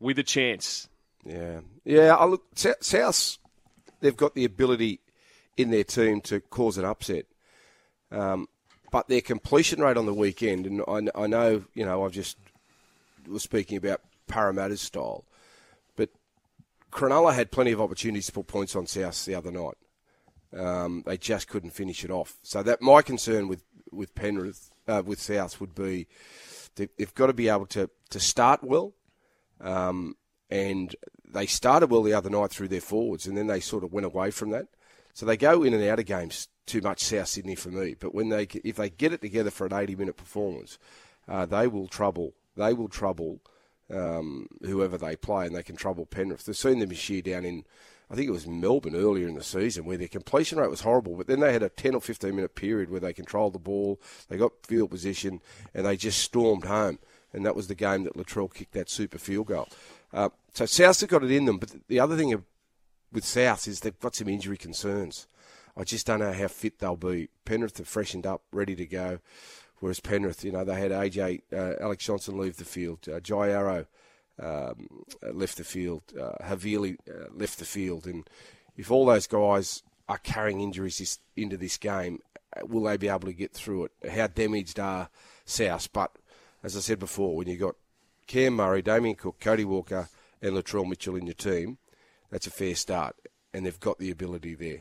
with 0.00 0.18
a 0.18 0.22
chance. 0.22 0.88
Yeah, 1.24 1.60
yeah. 1.84 2.14
I 2.14 2.24
look, 2.24 2.44
Sou- 2.54 2.74
South, 2.80 3.36
they've 4.00 4.16
got 4.16 4.34
the 4.34 4.44
ability 4.44 5.00
in 5.58 5.70
their 5.70 5.84
team 5.84 6.20
to 6.22 6.40
cause 6.40 6.78
an 6.78 6.84
upset, 6.86 7.26
um, 8.10 8.48
but 8.92 9.08
their 9.08 9.20
completion 9.20 9.80
rate 9.80 9.96
on 9.96 10.06
the 10.06 10.14
weekend, 10.14 10.66
and 10.66 10.82
I, 10.86 11.22
I 11.22 11.26
know, 11.26 11.64
you 11.74 11.84
know, 11.84 12.04
I've 12.04 12.12
just 12.12 12.38
was 13.28 13.42
speaking 13.42 13.76
about 13.76 14.00
Parramatta's 14.28 14.80
style, 14.80 15.24
but 15.96 16.10
Cronulla 16.92 17.34
had 17.34 17.50
plenty 17.50 17.72
of 17.72 17.80
opportunities 17.80 18.26
to 18.26 18.32
put 18.32 18.46
points 18.46 18.76
on 18.76 18.86
South 18.86 19.24
the 19.24 19.34
other 19.34 19.50
night. 19.50 19.74
Um, 20.56 21.02
they 21.06 21.16
just 21.16 21.48
couldn't 21.48 21.70
finish 21.70 22.04
it 22.04 22.10
off. 22.10 22.36
So 22.42 22.62
that 22.62 22.82
my 22.82 23.02
concern 23.02 23.48
with 23.48 23.62
with 23.90 24.14
Penrith 24.14 24.70
uh, 24.86 25.02
with 25.04 25.20
South 25.20 25.60
would 25.60 25.74
be 25.74 26.06
they, 26.76 26.88
they've 26.96 27.14
got 27.14 27.26
to 27.26 27.32
be 27.32 27.48
able 27.48 27.66
to 27.66 27.90
to 28.10 28.20
start 28.20 28.62
well. 28.62 28.94
Um, 29.60 30.16
and 30.48 30.94
they 31.24 31.46
started 31.46 31.90
well 31.90 32.02
the 32.02 32.12
other 32.12 32.30
night 32.30 32.50
through 32.50 32.68
their 32.68 32.80
forwards, 32.80 33.26
and 33.26 33.36
then 33.36 33.48
they 33.48 33.60
sort 33.60 33.82
of 33.82 33.92
went 33.92 34.06
away 34.06 34.30
from 34.30 34.50
that. 34.50 34.68
So 35.12 35.26
they 35.26 35.36
go 35.36 35.62
in 35.62 35.74
and 35.74 35.82
out 35.82 35.98
of 35.98 36.06
games 36.06 36.48
too 36.66 36.80
much 36.80 37.00
South 37.02 37.28
Sydney 37.28 37.54
for 37.54 37.70
me. 37.70 37.96
But 37.98 38.14
when 38.14 38.28
they 38.28 38.46
if 38.64 38.76
they 38.76 38.90
get 38.90 39.12
it 39.12 39.22
together 39.22 39.50
for 39.50 39.66
an 39.66 39.72
80 39.72 39.96
minute 39.96 40.16
performance, 40.16 40.78
uh, 41.28 41.46
they 41.46 41.66
will 41.66 41.88
trouble 41.88 42.34
they 42.56 42.72
will 42.72 42.88
trouble 42.88 43.40
um, 43.90 44.48
whoever 44.62 44.98
they 44.98 45.16
play, 45.16 45.46
and 45.46 45.54
they 45.54 45.62
can 45.62 45.76
trouble 45.76 46.06
Penrith. 46.06 46.44
They've 46.44 46.56
seen 46.56 46.78
them 46.78 46.88
this 46.88 47.08
year 47.08 47.22
down 47.22 47.44
in 47.44 47.64
I 48.10 48.14
think 48.14 48.28
it 48.28 48.32
was 48.32 48.46
Melbourne 48.46 48.94
earlier 48.94 49.26
in 49.26 49.34
the 49.34 49.42
season 49.42 49.84
where 49.84 49.96
their 49.96 50.06
completion 50.06 50.58
rate 50.58 50.70
was 50.70 50.82
horrible, 50.82 51.16
but 51.16 51.26
then 51.26 51.40
they 51.40 51.52
had 51.52 51.64
a 51.64 51.68
10 51.68 51.94
or 51.94 52.00
15 52.00 52.34
minute 52.34 52.54
period 52.54 52.88
where 52.88 53.00
they 53.00 53.12
controlled 53.12 53.52
the 53.52 53.58
ball, 53.58 54.00
they 54.28 54.36
got 54.36 54.52
field 54.64 54.90
position, 54.90 55.40
and 55.74 55.84
they 55.84 55.96
just 55.96 56.20
stormed 56.20 56.64
home. 56.64 56.98
And 57.32 57.44
that 57.44 57.56
was 57.56 57.66
the 57.66 57.74
game 57.74 58.04
that 58.04 58.16
Latrell 58.16 58.52
kicked 58.52 58.72
that 58.72 58.88
super 58.88 59.18
field 59.18 59.48
goal. 59.48 59.68
Uh, 60.12 60.28
so 60.52 60.64
Souths 60.64 61.00
have 61.00 61.10
got 61.10 61.24
it 61.24 61.30
in 61.32 61.46
them, 61.46 61.58
but 61.58 61.74
the 61.88 62.00
other 62.00 62.16
thing 62.16 62.44
with 63.12 63.24
South 63.24 63.66
is 63.66 63.80
they've 63.80 63.98
got 63.98 64.14
some 64.14 64.28
injury 64.28 64.56
concerns. 64.56 65.26
I 65.76 65.84
just 65.84 66.06
don't 66.06 66.20
know 66.20 66.32
how 66.32 66.48
fit 66.48 66.78
they'll 66.78 66.96
be. 66.96 67.28
Penrith 67.44 67.78
have 67.78 67.88
freshened 67.88 68.26
up, 68.26 68.42
ready 68.52 68.76
to 68.76 68.86
go, 68.86 69.18
whereas 69.80 70.00
Penrith, 70.00 70.44
you 70.44 70.52
know, 70.52 70.64
they 70.64 70.78
had 70.78 70.92
AJ 70.92 71.42
uh, 71.52 71.74
Alex 71.80 72.04
Johnson 72.04 72.38
leave 72.38 72.56
the 72.56 72.64
field, 72.64 73.00
uh, 73.12 73.20
Jai 73.20 73.50
Arrow 73.50 73.86
um, 74.42 75.04
uh, 75.22 75.32
left 75.32 75.56
the 75.56 75.64
field, 75.64 76.02
uh, 76.20 76.32
Havili 76.44 76.96
uh, 77.08 77.28
left 77.32 77.58
the 77.58 77.64
field, 77.64 78.06
and 78.06 78.28
if 78.76 78.90
all 78.90 79.06
those 79.06 79.26
guys 79.26 79.82
are 80.08 80.18
carrying 80.18 80.60
injuries 80.60 80.98
this, 80.98 81.18
into 81.36 81.56
this 81.56 81.76
game, 81.78 82.20
uh, 82.56 82.66
will 82.66 82.82
they 82.82 82.96
be 82.96 83.08
able 83.08 83.20
to 83.20 83.32
get 83.32 83.52
through 83.52 83.84
it? 83.86 84.10
How 84.10 84.26
damaged 84.26 84.78
are 84.78 85.08
South? 85.44 85.92
But 85.92 86.12
as 86.62 86.76
I 86.76 86.80
said 86.80 86.98
before, 86.98 87.36
when 87.36 87.48
you've 87.48 87.60
got 87.60 87.76
Cam 88.26 88.54
Murray, 88.54 88.82
Damien 88.82 89.16
Cook, 89.16 89.40
Cody 89.40 89.64
Walker, 89.64 90.08
and 90.42 90.54
Latrell 90.54 90.88
Mitchell 90.88 91.16
in 91.16 91.26
your 91.26 91.34
team, 91.34 91.78
that's 92.30 92.46
a 92.46 92.50
fair 92.50 92.74
start, 92.74 93.16
and 93.54 93.64
they've 93.64 93.80
got 93.80 93.98
the 93.98 94.10
ability 94.10 94.54
there. 94.54 94.80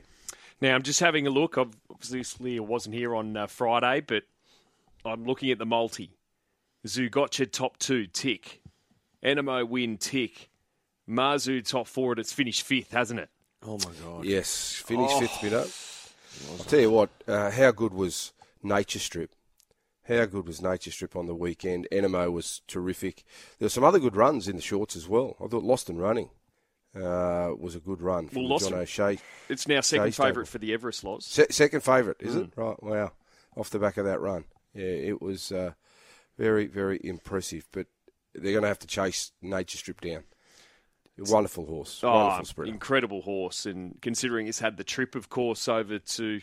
Now 0.61 0.75
I'm 0.75 0.83
just 0.83 0.99
having 0.99 1.27
a 1.27 1.29
look. 1.29 1.57
Obviously, 1.57 2.57
I 2.57 2.61
wasn't 2.61 2.95
here 2.95 3.15
on 3.15 3.35
uh, 3.35 3.47
Friday, 3.47 4.01
but 4.01 4.23
I'm 5.03 5.25
looking 5.25 5.51
at 5.51 5.59
the 5.59 5.65
multi. 5.65 6.11
Zougotcha 6.85 7.51
top 7.51 7.77
two, 7.77 8.07
tick. 8.07 8.61
Anamoe 9.25 9.67
win, 9.67 9.97
tick. 9.97 10.49
Mazu 11.09 11.67
top 11.67 11.87
four, 11.87 12.13
and 12.13 12.19
it's 12.19 12.33
finished 12.33 12.63
fifth, 12.63 12.91
hasn't 12.91 13.19
it? 13.19 13.29
Oh 13.63 13.77
my 13.79 13.91
god! 14.03 14.25
Yes, 14.25 14.73
finished 14.73 15.15
oh. 15.15 15.19
fifth, 15.19 15.39
Mido. 15.41 16.59
I'll 16.59 16.65
tell 16.65 16.79
you 16.79 16.91
what, 16.91 17.09
uh, 17.27 17.51
how 17.51 17.71
good 17.71 17.93
was 17.93 18.33
Nature 18.61 18.99
Strip? 18.99 19.31
How 20.07 20.25
good 20.25 20.47
was 20.47 20.61
Nature 20.61 20.91
Strip 20.91 21.15
on 21.15 21.27
the 21.27 21.35
weekend? 21.35 21.87
Anamoe 21.91 22.31
was 22.31 22.61
terrific. 22.67 23.23
There 23.57 23.65
were 23.65 23.69
some 23.69 23.83
other 23.83 23.99
good 23.99 24.15
runs 24.15 24.47
in 24.47 24.55
the 24.55 24.61
shorts 24.61 24.95
as 24.95 25.07
well. 25.07 25.35
I 25.43 25.47
thought 25.47 25.63
Lost 25.63 25.89
and 25.89 25.99
Running 25.99 26.29
uh, 26.95 27.51
was 27.57 27.75
a 27.75 27.79
good 27.79 28.01
run 28.01 28.27
from 28.27 28.49
well, 28.49 28.59
John 28.59 28.73
O'Shea. 28.73 29.19
It's 29.49 29.67
now 29.67 29.81
second 29.81 30.13
favourite 30.13 30.47
for 30.47 30.57
the 30.57 30.73
Everest 30.73 31.03
Loz. 31.03 31.25
Se- 31.25 31.47
second 31.49 31.81
favourite, 31.81 32.17
is 32.19 32.35
mm. 32.35 32.43
it? 32.43 32.53
Right, 32.55 32.81
wow. 32.83 33.11
Off 33.57 33.69
the 33.69 33.79
back 33.79 33.97
of 33.97 34.05
that 34.05 34.21
run. 34.21 34.45
Yeah, 34.73 34.85
it 34.85 35.21
was 35.21 35.51
uh, 35.51 35.73
very, 36.37 36.67
very 36.67 36.99
impressive. 37.03 37.67
But 37.71 37.87
they're 38.35 38.51
going 38.51 38.63
to 38.63 38.67
have 38.67 38.79
to 38.79 38.87
chase 38.87 39.31
Nature 39.41 39.77
Strip 39.77 40.01
down. 40.01 40.23
Wonderful 41.17 41.65
horse. 41.65 42.01
Oh, 42.03 42.27
Wonderful 42.27 42.65
Incredible 42.65 43.21
horse. 43.21 43.65
And 43.65 43.97
considering 44.01 44.47
it's 44.47 44.59
had 44.59 44.77
the 44.77 44.83
trip, 44.83 45.15
of 45.15 45.29
course, 45.29 45.67
over 45.67 45.99
to 45.99 46.41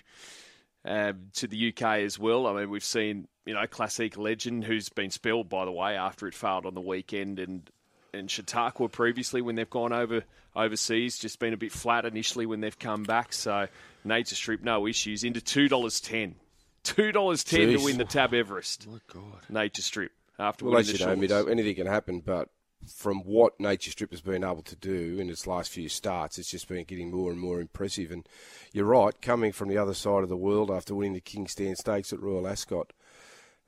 um, 0.84 1.28
to 1.34 1.46
the 1.46 1.68
UK 1.68 1.82
as 1.98 2.18
well. 2.18 2.46
I 2.46 2.54
mean, 2.54 2.70
we've 2.70 2.82
seen, 2.82 3.28
you 3.44 3.54
know, 3.54 3.66
Classic 3.66 4.16
Legend, 4.16 4.64
who's 4.64 4.88
been 4.88 5.10
spelled, 5.10 5.48
by 5.48 5.64
the 5.64 5.70
way, 5.70 5.96
after 5.96 6.26
it 6.26 6.34
failed 6.34 6.66
on 6.66 6.74
the 6.74 6.80
weekend, 6.80 7.38
and 7.38 7.70
and 8.14 8.30
Chautauqua 8.30 8.88
previously 8.88 9.40
when 9.42 9.54
they've 9.54 9.68
gone 9.68 9.92
over 9.92 10.22
overseas, 10.56 11.18
just 11.18 11.38
been 11.38 11.52
a 11.54 11.56
bit 11.58 11.72
flat 11.72 12.04
initially 12.04 12.46
when 12.46 12.60
they've 12.60 12.78
come 12.78 13.04
back. 13.04 13.32
So 13.32 13.68
Nature 14.04 14.34
Strip, 14.34 14.62
no 14.62 14.86
issues. 14.86 15.22
Into 15.22 15.42
two 15.42 15.68
dollars 15.68 16.00
ten, 16.00 16.36
two 16.82 17.12
dollars 17.12 17.44
ten 17.44 17.68
to 17.68 17.84
win 17.84 17.98
the 17.98 18.04
Tab 18.06 18.32
Everest. 18.32 18.86
Oh 18.88 18.92
my 18.92 18.98
God, 19.12 19.50
Nature 19.50 19.82
Strip 19.82 20.12
after 20.42 20.64
well, 20.64 20.82
the 20.82 20.92
you 20.92 21.28
know, 21.28 21.46
anything 21.46 21.74
can 21.76 21.86
happen, 21.86 22.20
but 22.20 22.48
from 22.86 23.20
what 23.20 23.58
Nature 23.60 23.92
Strip 23.92 24.10
has 24.10 24.20
been 24.20 24.42
able 24.42 24.62
to 24.62 24.76
do 24.76 25.18
in 25.18 25.30
its 25.30 25.46
last 25.46 25.70
few 25.70 25.88
starts, 25.88 26.38
it's 26.38 26.50
just 26.50 26.68
been 26.68 26.84
getting 26.84 27.10
more 27.10 27.30
and 27.30 27.40
more 27.40 27.60
impressive. 27.60 28.10
And 28.10 28.28
you're 28.72 28.86
right, 28.86 29.20
coming 29.22 29.52
from 29.52 29.68
the 29.68 29.78
other 29.78 29.94
side 29.94 30.22
of 30.22 30.28
the 30.28 30.36
world 30.36 30.70
after 30.70 30.94
winning 30.94 31.14
the 31.14 31.20
King's 31.20 31.52
Stand 31.52 31.78
Stakes 31.78 32.12
at 32.12 32.20
Royal 32.20 32.48
Ascot, 32.48 32.92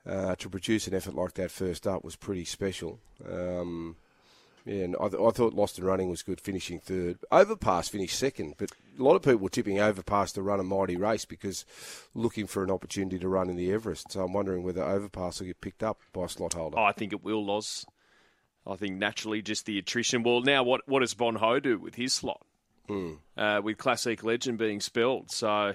uh, 0.05 0.35
to 0.35 0.49
produce 0.49 0.87
an 0.87 0.93
effort 0.93 1.15
like 1.15 1.33
that 1.33 1.49
first 1.49 1.87
up 1.87 2.03
was 2.03 2.15
pretty 2.15 2.45
special. 2.45 2.99
Um, 3.27 3.95
yeah, 4.65 4.83
and 4.83 4.95
I, 4.99 5.09
th- 5.09 5.21
I, 5.21 5.29
thought 5.29 5.53
Lost 5.53 5.77
and 5.77 5.85
Running 5.85 6.09
was 6.09 6.23
good, 6.23 6.41
finishing 6.41 6.79
third. 6.79 7.19
Overpass 7.31 7.89
finished 7.89 8.17
second, 8.17 8.55
but 8.57 8.71
a 8.97 9.03
lot 9.03 9.15
of 9.15 9.21
people 9.21 9.39
were 9.39 9.49
tipping 9.49 9.79
Overpass 9.79 10.31
to 10.33 10.41
run 10.41 10.59
a 10.59 10.63
mighty 10.63 10.97
race 10.97 11.23
because 11.23 11.65
looking 12.15 12.47
for 12.47 12.63
an 12.63 12.71
opportunity 12.71 13.19
to 13.19 13.27
run 13.27 13.49
in 13.49 13.57
the 13.57 13.71
Everest. 13.71 14.11
So 14.11 14.23
I'm 14.23 14.33
wondering 14.33 14.63
whether 14.63 14.83
Overpass 14.83 15.39
will 15.39 15.47
get 15.47 15.61
picked 15.61 15.83
up 15.83 15.99
by 16.13 16.25
a 16.25 16.29
slot 16.29 16.53
holder. 16.53 16.79
Oh, 16.79 16.83
I 16.83 16.93
think 16.93 17.13
it 17.13 17.23
will, 17.23 17.45
Loz. 17.45 17.85
I 18.65 18.75
think 18.75 18.97
naturally 18.97 19.43
just 19.43 19.67
the 19.67 19.77
attrition. 19.77 20.23
Well, 20.23 20.41
now 20.41 20.63
what 20.63 20.81
what 20.87 21.01
does 21.01 21.13
Bon 21.13 21.35
Ho 21.35 21.59
do 21.59 21.77
with 21.77 21.93
his 21.93 22.13
slot? 22.13 22.41
Mm. 22.89 23.17
Uh, 23.37 23.61
with 23.63 23.77
Classic 23.77 24.23
Legend 24.23 24.57
being 24.57 24.79
spelled, 24.79 25.29
so 25.31 25.73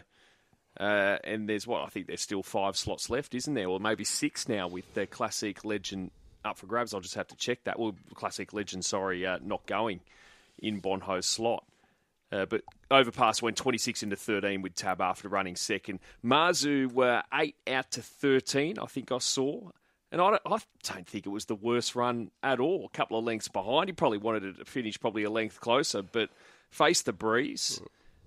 uh, 0.78 1.18
and 1.24 1.48
there's 1.48 1.66
what 1.66 1.84
I 1.84 1.88
think 1.88 2.06
there's 2.06 2.20
still 2.20 2.42
five 2.42 2.76
slots 2.76 3.10
left, 3.10 3.34
isn't 3.34 3.54
there? 3.54 3.68
Or 3.68 3.78
maybe 3.78 4.04
six 4.04 4.48
now 4.48 4.66
with 4.66 4.94
the 4.94 5.06
Classic 5.06 5.64
Legend 5.64 6.10
up 6.44 6.58
for 6.58 6.66
grabs. 6.66 6.94
I'll 6.94 7.00
just 7.00 7.14
have 7.14 7.28
to 7.28 7.36
check 7.36 7.64
that. 7.64 7.78
Well, 7.78 7.94
Classic 8.14 8.52
Legend, 8.52 8.84
sorry, 8.84 9.26
uh, 9.26 9.38
not 9.42 9.66
going 9.66 10.00
in 10.58 10.80
Bon 10.80 11.00
Ho's 11.00 11.26
slot. 11.26 11.64
Uh, 12.32 12.46
but 12.46 12.62
Overpass 12.90 13.42
went 13.42 13.56
26 13.56 14.04
into 14.04 14.16
13 14.16 14.62
with 14.62 14.74
Tab 14.74 15.00
after 15.00 15.28
running 15.28 15.56
second. 15.56 15.98
Mazu 16.24 16.92
were 16.92 17.22
8 17.34 17.56
out 17.66 17.90
to 17.92 18.02
13, 18.02 18.78
I 18.78 18.86
think 18.86 19.10
I 19.10 19.18
saw. 19.18 19.70
And 20.12 20.20
I 20.20 20.30
don't, 20.30 20.42
I 20.46 20.58
don't 20.92 21.06
think 21.06 21.26
it 21.26 21.30
was 21.30 21.46
the 21.46 21.54
worst 21.54 21.94
run 21.94 22.30
at 22.42 22.60
all. 22.60 22.84
A 22.92 22.96
couple 22.96 23.18
of 23.18 23.24
lengths 23.24 23.48
behind. 23.48 23.88
He 23.88 23.92
probably 23.92 24.18
wanted 24.18 24.44
it 24.44 24.58
to 24.58 24.64
finish 24.64 24.98
probably 24.98 25.24
a 25.24 25.30
length 25.30 25.60
closer, 25.60 26.02
but 26.02 26.30
faced 26.70 27.06
the 27.06 27.12
breeze. 27.12 27.80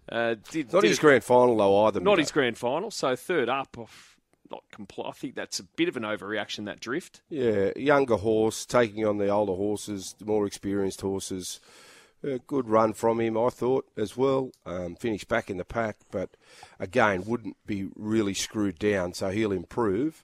Uh, 0.09 0.35
did, 0.49 0.71
not 0.71 0.81
did 0.81 0.89
his 0.89 0.97
it, 0.97 1.01
grand 1.01 1.23
final, 1.23 1.57
though, 1.57 1.85
either. 1.85 1.99
Not 1.99 2.19
his 2.19 2.31
grand 2.31 2.57
final. 2.57 2.91
So 2.91 3.15
third 3.15 3.49
up. 3.49 3.77
Not 4.53 4.63
compl- 4.71 5.09
I 5.09 5.13
think 5.13 5.33
that's 5.33 5.59
a 5.59 5.63
bit 5.63 5.87
of 5.87 5.97
an 5.97 6.03
overreaction, 6.03 6.65
that 6.65 6.79
drift. 6.79 7.21
Yeah, 7.27 7.71
younger 7.75 8.17
horse 8.17 8.67
taking 8.67 9.03
on 9.03 9.17
the 9.17 9.29
older 9.29 9.53
horses, 9.53 10.13
the 10.19 10.25
more 10.25 10.45
experienced 10.45 11.01
horses. 11.01 11.59
A 12.23 12.37
good 12.37 12.69
run 12.69 12.93
from 12.93 13.19
him, 13.19 13.35
I 13.35 13.49
thought, 13.49 13.87
as 13.97 14.15
well. 14.15 14.51
Um, 14.63 14.95
finished 14.95 15.27
back 15.27 15.49
in 15.49 15.57
the 15.57 15.65
pack, 15.65 15.97
but 16.11 16.37
again, 16.79 17.23
wouldn't 17.25 17.57
be 17.65 17.89
really 17.95 18.35
screwed 18.35 18.77
down, 18.77 19.13
so 19.13 19.31
he'll 19.31 19.51
improve. 19.51 20.23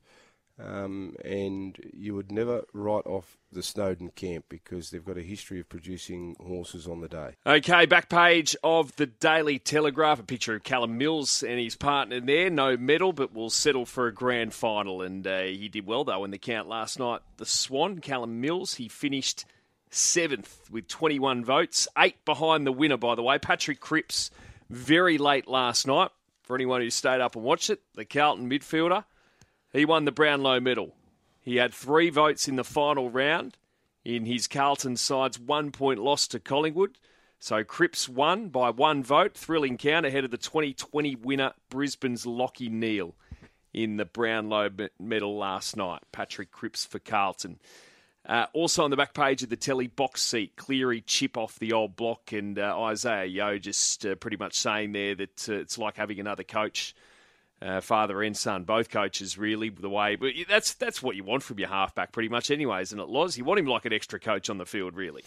Um, 0.62 1.16
and 1.24 1.78
you 1.94 2.16
would 2.16 2.32
never 2.32 2.64
write 2.74 3.06
off 3.06 3.38
the 3.52 3.64
Snowden 3.64 4.10
camp 4.10 4.46
because 4.50 4.90
they've 4.90 5.04
got 5.04 5.18
a 5.18 5.22
history 5.22 5.60
of 5.60 5.70
producing 5.70 6.36
horses 6.40 6.88
on 6.88 7.02
the 7.02 7.08
day. 7.08 7.36
Okay, 7.48 7.86
back 7.86 8.10
page 8.10 8.56
of 8.64 8.96
the 8.98 9.06
Daily 9.06 9.58
Telegraph, 9.58 10.20
a 10.20 10.24
picture 10.24 10.56
of 10.56 10.64
Callum 10.64 10.98
Mills 10.98 11.44
and 11.44 11.60
his 11.60 11.76
partner 11.76 12.20
there. 12.20 12.50
No 12.50 12.76
medal, 12.76 13.14
but 13.14 13.34
will 13.34 13.50
settle 13.50 13.86
for 13.86 14.08
a 14.08 14.14
grand 14.14 14.54
final. 14.54 15.02
And 15.02 15.26
uh, 15.26 15.44
he 15.44 15.70
did 15.70 15.86
well, 15.86 16.04
though, 16.04 16.26
in 16.26 16.32
the 16.32 16.38
count 16.38 16.68
last 16.68 17.00
night. 17.00 17.22
The 17.38 17.46
Swan, 17.46 18.00
Callum 18.00 18.42
Mills, 18.42 18.76
he 18.76 18.90
finished 18.90 19.46
seventh 19.90 20.70
with 20.70 20.88
21 20.88 21.46
votes, 21.46 21.88
eight 21.98 22.24
behind 22.26 22.68
the 22.68 22.72
winner, 22.72 22.98
by 22.98 23.16
the 23.16 23.24
way. 23.24 23.40
Patrick 23.40 23.80
Cripps, 23.80 24.30
very 24.70 25.18
late 25.18 25.48
last 25.48 25.88
night. 25.88 26.12
For 26.44 26.56
anyone 26.56 26.82
who 26.82 26.90
stayed 26.90 27.22
up 27.22 27.36
and 27.36 27.46
watched 27.46 27.70
it, 27.70 27.80
the 27.94 28.06
Carlton 28.06 28.50
midfielder. 28.50 29.06
He 29.72 29.86
won 29.86 30.06
the 30.06 30.12
Brownlow 30.12 30.60
medal. 30.60 30.96
He 31.42 31.58
had 31.58 31.74
three 31.74 32.10
votes 32.10 32.48
in 32.48 32.56
the 32.56 32.64
final 32.64 33.10
round 33.10 33.58
in 34.04 34.26
his 34.26 34.48
Carlton 34.48 34.98
side's 34.98 35.40
one 35.40 35.72
point 35.72 36.00
loss 36.00 36.28
to 36.30 36.40
Collingwood. 36.40 36.98
So 37.40 37.64
Cripps 37.64 38.10
won 38.10 38.50
by 38.50 38.70
one 38.70 39.04
vote. 39.04 39.36
Thrilling 39.36 39.78
count 39.78 40.06
ahead 40.06 40.26
of 40.26 40.32
the 40.32 40.38
2020 40.38 41.16
winner, 41.16 41.54
Brisbane's 41.70 42.26
Lachie 42.26 42.70
Neale, 42.70 43.16
in 43.74 43.98
the 43.98 44.06
Brownlow 44.06 44.70
medal 45.00 45.38
last 45.38 45.78
night. 45.78 46.02
Patrick 46.12 46.52
Cripps 46.52 46.86
for 46.86 47.00
Carlton. 47.00 47.60
Uh, 48.26 48.46
also 48.54 48.84
on 48.84 48.92
the 48.92 48.98
back 48.98 49.14
page 49.14 49.42
of 49.42 49.50
the 49.50 49.56
telly 49.56 49.88
box 49.88 50.22
seat, 50.22 50.56
Cleary 50.56 51.02
chip 51.02 51.38
off 51.38 51.58
the 51.58 51.74
old 51.74 51.96
block, 51.96 52.34
and 52.34 52.60
uh, 52.60 52.80
Isaah 52.80 53.26
Yeo 53.26 53.58
just 53.58 54.06
uh, 54.06 54.16
pretty 54.16 54.38
much 54.38 54.56
saying 54.56 54.92
there 54.92 55.16
that 55.16 55.50
uh, 55.50 55.54
it's 55.54 55.78
like 55.78 55.96
having 55.96 56.20
another 56.20 56.44
coach 56.44 56.94
uh, 57.62 57.82
father 57.82 58.22
and 58.22 58.36
son, 58.36 58.64
both 58.64 58.90
coaches, 58.90 59.38
really 59.38 59.70
the 59.70 59.90
way. 59.90 60.16
But 60.16 60.32
that's 60.48 60.74
that's 60.74 61.04
what 61.04 61.16
you 61.16 61.24
want 61.24 61.44
from 61.44 61.60
your 61.60 61.70
halfback, 61.70 62.12
pretty 62.12 62.30
much, 62.30 62.52
anyway, 62.52 62.82
isn't 62.82 63.00
it, 63.00 63.10
Loz? 63.10 63.38
You 63.38 63.46
want 63.46 63.60
him 63.60 63.66
like 63.66 63.86
an 63.86 63.94
extra 63.94 64.20
coach 64.20 64.50
on 64.50 64.58
the 64.58 64.66
field, 64.66 64.96
really. 64.96 65.24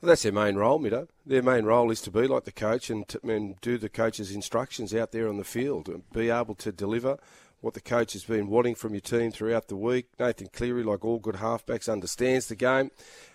Well, 0.00 0.08
that's 0.08 0.22
their 0.22 0.32
main 0.32 0.56
role, 0.56 0.80
Mido. 0.80 1.08
Their 1.24 1.42
main 1.42 1.64
role 1.64 1.90
is 1.90 2.00
to 2.02 2.10
be 2.10 2.26
like 2.26 2.44
the 2.44 2.52
coach 2.52 2.90
and, 2.90 3.06
to, 3.08 3.20
and 3.28 3.60
do 3.60 3.78
the 3.78 3.88
coach's 3.88 4.34
instructions 4.34 4.94
out 4.94 5.12
there 5.12 5.28
on 5.28 5.36
the 5.36 5.44
field 5.44 5.88
and 5.88 6.10
be 6.10 6.28
able 6.28 6.56
to 6.56 6.72
deliver 6.72 7.18
what 7.62 7.74
the 7.74 7.80
coach 7.80 8.12
has 8.12 8.24
been 8.24 8.48
wanting 8.48 8.74
from 8.74 8.92
your 8.92 9.00
team 9.00 9.30
throughout 9.30 9.68
the 9.68 9.76
week. 9.76 10.08
Nathan 10.18 10.48
Cleary, 10.48 10.82
like 10.82 11.04
all 11.04 11.18
good 11.18 11.36
halfbacks, 11.36 11.90
understands 11.90 12.48
the 12.48 12.56
game. 12.56 12.90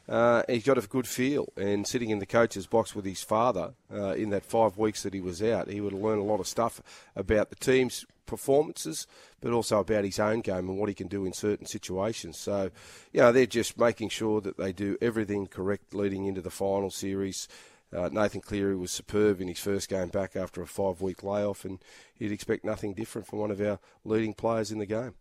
Uh, 0.08 0.44
he's 0.48 0.64
got 0.64 0.78
a 0.78 0.88
good 0.88 1.08
feel, 1.08 1.48
and 1.58 1.88
sitting 1.88 2.10
in 2.10 2.20
the 2.20 2.26
coach's 2.26 2.68
box 2.68 2.94
with 2.94 3.06
his 3.06 3.24
father 3.24 3.74
uh, 3.92 4.14
in 4.14 4.30
that 4.30 4.46
five 4.46 4.78
weeks 4.78 5.04
that 5.04 5.14
he 5.14 5.22
was 5.22 5.42
out, 5.42 5.70
he 5.70 5.82
would 5.82 5.94
learned 5.94 6.22
a 6.22 6.24
lot 6.24 6.40
of 6.40 6.48
stuff 6.48 6.82
about 7.16 7.50
the 7.50 7.56
team's 7.56 8.06
performances, 8.26 9.08
but 9.42 9.54
also 9.54 9.80
about 9.80 10.04
his 10.04 10.20
own 10.20 10.42
game 10.42 10.70
and 10.70 10.78
what 10.78 10.90
he 10.90 10.96
can 10.96 11.08
do 11.08 11.26
in 11.26 11.34
certain 11.34 11.66
situations. 11.66 12.38
So, 12.38 12.70
you 13.14 13.22
know, 13.22 13.32
they're 13.32 13.46
just 13.46 13.80
making 13.80 14.10
sure 14.10 14.42
that 14.42 14.58
they 14.58 14.74
do 14.74 14.98
everything 15.02 15.48
correct 15.48 15.94
leading 15.94 16.26
into 16.26 16.42
the 16.42 16.52
final 16.52 16.92
series. 16.92 17.48
Uh, 17.96 18.10
Nathan 18.12 18.42
Cleary 18.42 18.76
was 18.76 18.92
superb 18.92 19.40
in 19.40 19.48
his 19.48 19.60
first 19.60 19.90
game 19.90 20.10
back 20.10 20.36
after 20.36 20.62
a 20.62 20.68
five 20.68 21.02
week 21.02 21.24
layoff, 21.24 21.64
and 21.64 21.80
you'd 22.18 22.32
expect 22.32 22.66
nothing 22.66 22.94
different 22.94 23.28
from 23.28 23.40
one 23.40 23.52
of 23.52 23.62
our 23.62 23.80
leading 24.04 24.34
players 24.34 24.72
in 24.72 24.80
the 24.80 24.86
game. 24.86 25.14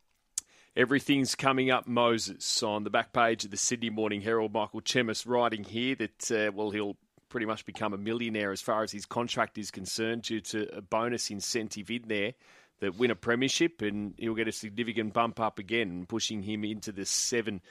Everything's 0.76 1.34
coming 1.34 1.70
up 1.70 1.86
Moses 1.86 2.62
on 2.62 2.84
the 2.84 2.90
back 2.90 3.12
page 3.12 3.44
of 3.44 3.50
the 3.50 3.56
Sydney 3.56 3.88
Morning 3.88 4.20
Herald. 4.20 4.52
Michael 4.52 4.82
Chammas 4.82 5.26
writing 5.26 5.64
here 5.64 5.94
that, 5.94 6.30
uh, 6.30 6.52
well, 6.52 6.70
he'll 6.70 6.96
pretty 7.28 7.46
much 7.46 7.64
become 7.64 7.94
a 7.94 7.98
millionaire 7.98 8.52
as 8.52 8.60
far 8.60 8.82
as 8.82 8.92
his 8.92 9.06
contract 9.06 9.56
is 9.56 9.70
concerned 9.70 10.22
due 10.22 10.40
to 10.40 10.76
a 10.76 10.82
bonus 10.82 11.30
incentive 11.30 11.90
in 11.90 12.02
there 12.08 12.34
that 12.80 12.98
win 12.98 13.10
a 13.10 13.14
premiership, 13.14 13.80
and 13.80 14.14
he'll 14.18 14.34
get 14.34 14.48
a 14.48 14.52
significant 14.52 15.14
bump 15.14 15.40
up 15.40 15.58
again, 15.58 16.04
pushing 16.06 16.42
him 16.42 16.62
into 16.62 16.92
the 16.92 17.06
seven 17.06 17.62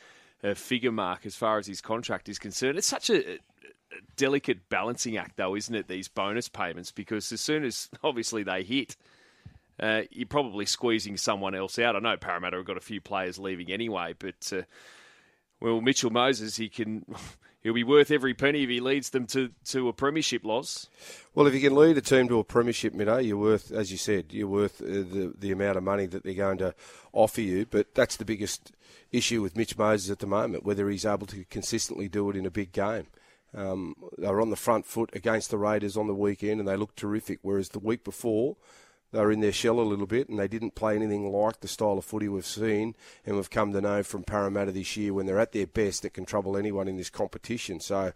uh, 0.43 0.53
figure 0.53 0.91
mark 0.91 1.25
as 1.25 1.35
far 1.35 1.59
as 1.59 1.67
his 1.67 1.81
contract 1.81 2.27
is 2.27 2.39
concerned. 2.39 2.77
It's 2.77 2.87
such 2.87 3.09
a, 3.09 3.33
a 3.33 3.37
delicate 4.15 4.69
balancing 4.69 5.17
act, 5.17 5.37
though, 5.37 5.55
isn't 5.55 5.73
it? 5.73 5.87
These 5.87 6.07
bonus 6.07 6.49
payments, 6.49 6.91
because 6.91 7.31
as 7.31 7.41
soon 7.41 7.63
as 7.63 7.89
obviously 8.03 8.43
they 8.43 8.63
hit, 8.63 8.95
uh, 9.79 10.01
you're 10.11 10.27
probably 10.27 10.65
squeezing 10.65 11.17
someone 11.17 11.55
else 11.55 11.77
out. 11.79 11.95
I 11.95 11.99
know 11.99 12.17
Parramatta 12.17 12.57
have 12.57 12.65
got 12.65 12.77
a 12.77 12.81
few 12.81 13.01
players 13.01 13.37
leaving 13.37 13.71
anyway, 13.71 14.13
but 14.17 14.53
uh, 14.53 14.61
Well, 15.59 15.81
Mitchell 15.81 16.11
Moses, 16.11 16.55
he 16.57 16.69
can. 16.69 17.05
He'll 17.61 17.73
be 17.73 17.83
worth 17.83 18.11
every 18.11 18.35
penny 18.35 18.61
if 18.61 18.69
he 18.69 18.79
leads 18.79 19.09
them 19.09 19.25
to, 19.25 19.49
to 19.69 19.87
a 19.87 19.93
premiership 19.93 20.45
loss. 20.45 20.87
Well, 21.33 21.47
if 21.47 21.55
you 21.55 21.61
can 21.61 21.73
lead 21.73 21.97
a 21.97 22.01
team 22.01 22.27
to 22.27 22.37
a 22.37 22.43
premiership, 22.43 22.93
Mido, 22.93 23.25
you're 23.25 23.37
worth, 23.37 23.71
as 23.71 23.91
you 23.91 23.97
said, 23.97 24.25
you're 24.29 24.47
worth 24.47 24.79
uh, 24.83 24.85
the 24.85 25.33
the 25.35 25.51
amount 25.51 25.77
of 25.77 25.83
money 25.83 26.05
that 26.05 26.23
they're 26.23 26.35
going 26.35 26.59
to 26.59 26.75
offer 27.11 27.41
you. 27.41 27.65
But 27.65 27.95
that's 27.95 28.17
the 28.17 28.25
biggest 28.25 28.71
issue 29.11 29.41
with 29.41 29.57
Mitch 29.57 29.79
Moses 29.79 30.11
at 30.11 30.19
the 30.19 30.27
moment, 30.27 30.63
whether 30.63 30.87
he's 30.91 31.07
able 31.07 31.25
to 31.25 31.43
consistently 31.45 32.07
do 32.07 32.29
it 32.29 32.35
in 32.35 32.45
a 32.45 32.51
big 32.51 32.71
game. 32.71 33.07
Um, 33.55 33.95
they 34.17 34.27
were 34.27 34.41
on 34.41 34.49
the 34.49 34.55
front 34.55 34.85
foot 34.85 35.09
against 35.13 35.49
the 35.49 35.57
Raiders 35.57 35.95
on 35.95 36.07
the 36.07 36.13
weekend, 36.13 36.59
and 36.59 36.67
they 36.67 36.75
looked 36.75 36.97
terrific. 36.97 37.39
Whereas 37.41 37.69
the 37.69 37.79
week 37.79 38.03
before, 38.03 38.57
they 39.15 39.21
were 39.21 39.31
in 39.31 39.39
their 39.39 39.53
shell 39.53 39.79
a 39.79 39.81
little 39.81 40.07
bit 40.07 40.27
and 40.27 40.37
they 40.37 40.47
didn't 40.49 40.75
play 40.75 40.93
anything 40.93 41.31
like 41.31 41.61
the 41.61 41.69
style 41.69 41.97
of 41.97 42.03
footy 42.03 42.27
we've 42.27 42.45
seen 42.45 42.95
and 43.25 43.37
we've 43.37 43.49
come 43.49 43.71
to 43.71 43.79
know 43.79 44.03
from 44.03 44.23
Parramatta 44.23 44.73
this 44.73 44.97
year 44.97 45.13
when 45.13 45.25
they're 45.25 45.39
at 45.39 45.53
their 45.53 45.67
best 45.67 46.01
that 46.01 46.13
can 46.13 46.25
trouble 46.25 46.57
anyone 46.57 46.89
in 46.89 46.97
this 46.97 47.09
competition. 47.09 47.79
So, 47.79 48.11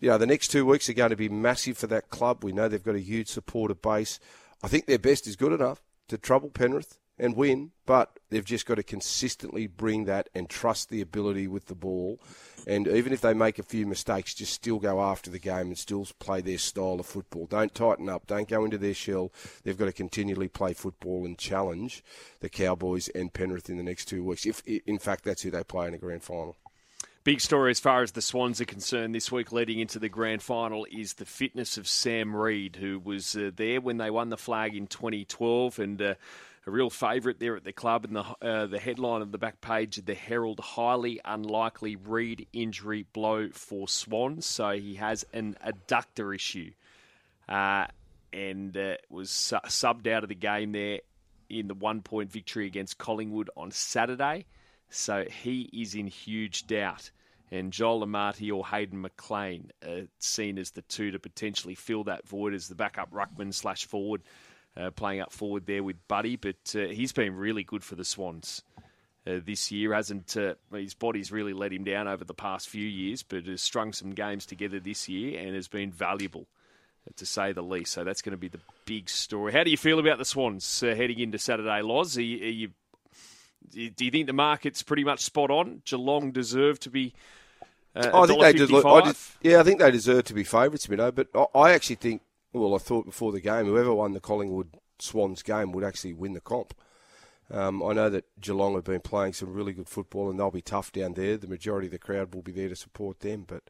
you 0.00 0.08
know, 0.08 0.18
the 0.18 0.26
next 0.26 0.48
two 0.48 0.66
weeks 0.66 0.88
are 0.88 0.94
going 0.94 1.10
to 1.10 1.16
be 1.16 1.28
massive 1.28 1.78
for 1.78 1.86
that 1.88 2.10
club. 2.10 2.42
We 2.42 2.52
know 2.52 2.66
they've 2.66 2.82
got 2.82 2.96
a 2.96 3.00
huge 3.00 3.28
supporter 3.28 3.74
base. 3.74 4.18
I 4.64 4.68
think 4.68 4.86
their 4.86 4.98
best 4.98 5.28
is 5.28 5.36
good 5.36 5.52
enough 5.52 5.80
to 6.08 6.18
trouble 6.18 6.50
Penrith 6.50 6.98
and 7.18 7.36
win, 7.36 7.70
but 7.86 8.18
they've 8.30 8.44
just 8.44 8.66
got 8.66 8.76
to 8.76 8.82
consistently 8.82 9.66
bring 9.66 10.04
that 10.06 10.28
and 10.34 10.48
trust 10.48 10.88
the 10.88 11.00
ability 11.00 11.46
with 11.46 11.66
the 11.66 11.74
ball. 11.74 12.20
And 12.66 12.88
even 12.88 13.12
if 13.12 13.20
they 13.20 13.34
make 13.34 13.58
a 13.58 13.64
few 13.64 13.86
mistakes, 13.86 14.34
just 14.34 14.52
still 14.52 14.78
go 14.78 15.00
after 15.00 15.30
the 15.30 15.38
game 15.38 15.68
and 15.68 15.78
still 15.78 16.06
play 16.18 16.40
their 16.40 16.58
style 16.58 17.00
of 17.00 17.06
football. 17.06 17.46
Don't 17.46 17.74
tighten 17.74 18.08
up. 18.08 18.26
Don't 18.26 18.48
go 18.48 18.64
into 18.64 18.78
their 18.78 18.94
shell. 18.94 19.32
They've 19.62 19.76
got 19.76 19.86
to 19.86 19.92
continually 19.92 20.48
play 20.48 20.72
football 20.72 21.24
and 21.24 21.36
challenge 21.38 22.02
the 22.40 22.48
Cowboys 22.48 23.08
and 23.08 23.32
Penrith 23.32 23.68
in 23.68 23.76
the 23.76 23.82
next 23.82 24.06
two 24.06 24.24
weeks. 24.24 24.46
If, 24.46 24.62
in 24.66 24.98
fact, 24.98 25.24
that's 25.24 25.42
who 25.42 25.50
they 25.50 25.64
play 25.64 25.86
in 25.86 25.92
the 25.92 25.98
grand 25.98 26.22
final. 26.22 26.56
Big 27.24 27.40
story 27.40 27.70
as 27.70 27.78
far 27.78 28.02
as 28.02 28.12
the 28.12 28.22
Swans 28.22 28.60
are 28.60 28.64
concerned 28.64 29.14
this 29.14 29.30
week 29.30 29.52
leading 29.52 29.78
into 29.78 30.00
the 30.00 30.08
grand 30.08 30.42
final 30.42 30.88
is 30.90 31.14
the 31.14 31.24
fitness 31.24 31.76
of 31.76 31.86
Sam 31.86 32.34
Reid, 32.34 32.76
who 32.76 32.98
was 32.98 33.36
uh, 33.36 33.52
there 33.54 33.80
when 33.80 33.98
they 33.98 34.10
won 34.10 34.30
the 34.30 34.36
flag 34.36 34.74
in 34.74 34.86
2012 34.86 35.78
and. 35.78 36.02
Uh, 36.02 36.14
a 36.66 36.70
real 36.70 36.90
favourite 36.90 37.40
there 37.40 37.56
at 37.56 37.64
the 37.64 37.72
club. 37.72 38.04
And 38.04 38.16
the 38.16 38.24
uh, 38.40 38.66
the 38.66 38.78
headline 38.78 39.22
of 39.22 39.32
the 39.32 39.38
back 39.38 39.60
page 39.60 39.98
of 39.98 40.06
the 40.06 40.14
Herald: 40.14 40.60
highly 40.60 41.20
unlikely 41.24 41.96
Reid 41.96 42.46
injury 42.52 43.06
blow 43.12 43.48
for 43.52 43.88
Swans. 43.88 44.46
So 44.46 44.70
he 44.70 44.94
has 44.96 45.24
an 45.32 45.56
adductor 45.64 46.34
issue, 46.34 46.72
uh, 47.48 47.86
and 48.32 48.76
uh, 48.76 48.96
was 49.10 49.30
su- 49.30 49.56
subbed 49.66 50.06
out 50.06 50.22
of 50.22 50.28
the 50.28 50.34
game 50.34 50.72
there 50.72 51.00
in 51.48 51.68
the 51.68 51.74
one 51.74 52.00
point 52.00 52.30
victory 52.30 52.66
against 52.66 52.98
Collingwood 52.98 53.50
on 53.56 53.70
Saturday. 53.70 54.46
So 54.88 55.24
he 55.24 55.70
is 55.72 55.94
in 55.94 56.06
huge 56.06 56.66
doubt. 56.66 57.10
And 57.50 57.70
Joel 57.70 58.06
Amartey 58.06 58.50
or 58.50 58.66
Hayden 58.66 59.02
McLean 59.02 59.72
are 59.86 60.06
seen 60.18 60.58
as 60.58 60.70
the 60.70 60.80
two 60.80 61.10
to 61.10 61.18
potentially 61.18 61.74
fill 61.74 62.04
that 62.04 62.26
void 62.26 62.54
as 62.54 62.66
the 62.68 62.74
backup 62.74 63.10
ruckman 63.12 63.52
slash 63.52 63.84
forward 63.84 64.22
uh, 64.76 64.90
playing 64.90 65.20
up 65.20 65.32
forward 65.32 65.66
there 65.66 65.82
with 65.82 65.96
Buddy, 66.08 66.36
but 66.36 66.74
uh, 66.74 66.86
he's 66.86 67.12
been 67.12 67.36
really 67.36 67.64
good 67.64 67.84
for 67.84 67.94
the 67.94 68.04
Swans. 68.04 68.62
Uh, 69.24 69.38
this 69.44 69.70
year 69.70 69.94
hasn't 69.94 70.36
uh, 70.36 70.54
his 70.72 70.94
body's 70.94 71.30
really 71.30 71.52
let 71.52 71.72
him 71.72 71.84
down 71.84 72.08
over 72.08 72.24
the 72.24 72.34
past 72.34 72.68
few 72.68 72.86
years, 72.86 73.22
but 73.22 73.46
has 73.46 73.62
strung 73.62 73.92
some 73.92 74.10
games 74.10 74.44
together 74.46 74.80
this 74.80 75.08
year 75.08 75.38
and 75.38 75.54
has 75.54 75.68
been 75.68 75.92
valuable, 75.92 76.48
uh, 77.06 77.12
to 77.16 77.24
say 77.24 77.52
the 77.52 77.62
least. 77.62 77.92
So 77.92 78.02
that's 78.02 78.20
going 78.20 78.32
to 78.32 78.36
be 78.36 78.48
the 78.48 78.58
big 78.84 79.08
story. 79.08 79.52
How 79.52 79.62
do 79.62 79.70
you 79.70 79.76
feel 79.76 80.00
about 80.00 80.18
the 80.18 80.24
Swans 80.24 80.82
uh, 80.82 80.94
heading 80.96 81.20
into 81.20 81.38
Saturday, 81.38 81.82
Loz? 81.82 82.18
Are 82.18 82.22
you, 82.22 82.44
are 82.44 82.50
you, 82.50 83.90
do 83.90 84.04
you 84.04 84.10
think 84.10 84.26
the 84.26 84.32
market's 84.32 84.82
pretty 84.82 85.04
much 85.04 85.20
spot 85.20 85.52
on? 85.52 85.82
Geelong 85.84 86.32
deserve 86.32 86.80
to 86.80 86.90
be. 86.90 87.14
Uh, 87.94 88.10
I 88.12 88.26
think 88.26 88.40
they 88.40 88.52
deserve. 88.54 89.38
Yeah, 89.42 89.60
I 89.60 89.62
think 89.62 89.78
they 89.78 89.90
deserve 89.92 90.24
to 90.24 90.34
be 90.34 90.42
favourites, 90.42 90.88
you 90.88 90.96
know. 90.96 91.12
But 91.12 91.28
I 91.54 91.72
actually 91.74 91.96
think 91.96 92.22
well, 92.52 92.74
I 92.74 92.78
thought 92.78 93.06
before 93.06 93.32
the 93.32 93.40
game, 93.40 93.66
whoever 93.66 93.94
won 93.94 94.12
the 94.12 94.20
Collingwood 94.20 94.76
Swans 94.98 95.42
game 95.42 95.72
would 95.72 95.84
actually 95.84 96.12
win 96.12 96.32
the 96.32 96.40
comp. 96.40 96.74
Um, 97.50 97.82
I 97.82 97.92
know 97.92 98.08
that 98.08 98.24
Geelong 98.40 98.74
have 98.74 98.84
been 98.84 99.00
playing 99.00 99.34
some 99.34 99.52
really 99.52 99.72
good 99.72 99.88
football 99.88 100.30
and 100.30 100.38
they'll 100.38 100.50
be 100.50 100.62
tough 100.62 100.92
down 100.92 101.14
there. 101.14 101.36
The 101.36 101.46
majority 101.46 101.86
of 101.86 101.92
the 101.92 101.98
crowd 101.98 102.34
will 102.34 102.42
be 102.42 102.52
there 102.52 102.68
to 102.68 102.76
support 102.76 103.20
them, 103.20 103.44
but 103.46 103.62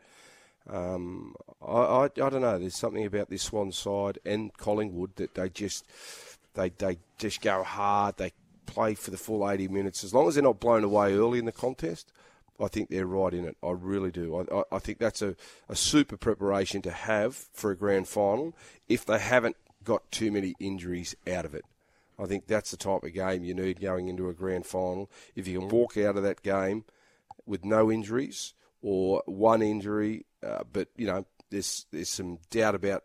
um, 0.68 1.34
I, 1.60 1.72
I, 1.72 2.04
I, 2.04 2.08
don't 2.08 2.42
know. 2.42 2.58
There's 2.58 2.76
something 2.76 3.04
about 3.04 3.28
this 3.28 3.42
Swans 3.42 3.76
side 3.76 4.18
and 4.24 4.56
Collingwood 4.56 5.16
that 5.16 5.34
they 5.34 5.48
just 5.48 5.84
they 6.54 6.68
they 6.68 6.98
just 7.18 7.40
go 7.40 7.64
hard. 7.64 8.18
They 8.18 8.32
play 8.66 8.94
for 8.94 9.10
the 9.10 9.16
full 9.16 9.48
80 9.48 9.68
minutes. 9.68 10.04
As 10.04 10.14
long 10.14 10.28
as 10.28 10.34
they're 10.34 10.44
not 10.44 10.60
blown 10.60 10.84
away 10.84 11.14
early 11.14 11.40
in 11.40 11.46
the 11.46 11.52
contest, 11.52 12.12
I 12.62 12.68
think 12.68 12.88
they're 12.88 13.06
right 13.06 13.34
in 13.34 13.44
it. 13.44 13.56
I 13.62 13.70
really 13.72 14.10
do. 14.10 14.36
I, 14.36 14.58
I, 14.58 14.62
I 14.72 14.78
think 14.78 14.98
that's 14.98 15.22
a, 15.22 15.34
a 15.68 15.74
super 15.74 16.16
preparation 16.16 16.80
to 16.82 16.90
have 16.90 17.34
for 17.34 17.70
a 17.70 17.76
grand 17.76 18.08
final 18.08 18.54
if 18.88 19.04
they 19.04 19.18
haven't 19.18 19.56
got 19.84 20.10
too 20.10 20.30
many 20.30 20.54
injuries 20.60 21.16
out 21.26 21.44
of 21.44 21.54
it. 21.54 21.64
I 22.18 22.26
think 22.26 22.46
that's 22.46 22.70
the 22.70 22.76
type 22.76 23.02
of 23.02 23.12
game 23.12 23.42
you 23.42 23.54
need 23.54 23.80
going 23.80 24.08
into 24.08 24.28
a 24.28 24.34
grand 24.34 24.66
final. 24.66 25.10
If 25.34 25.48
you 25.48 25.58
can 25.58 25.68
walk 25.68 25.96
out 25.96 26.16
of 26.16 26.22
that 26.22 26.42
game 26.42 26.84
with 27.46 27.64
no 27.64 27.90
injuries 27.90 28.54
or 28.80 29.22
one 29.26 29.62
injury, 29.62 30.26
uh, 30.42 30.62
but 30.72 30.88
you 30.96 31.06
know 31.06 31.26
there's 31.50 31.86
there's 31.90 32.10
some 32.10 32.38
doubt 32.50 32.74
about 32.74 33.04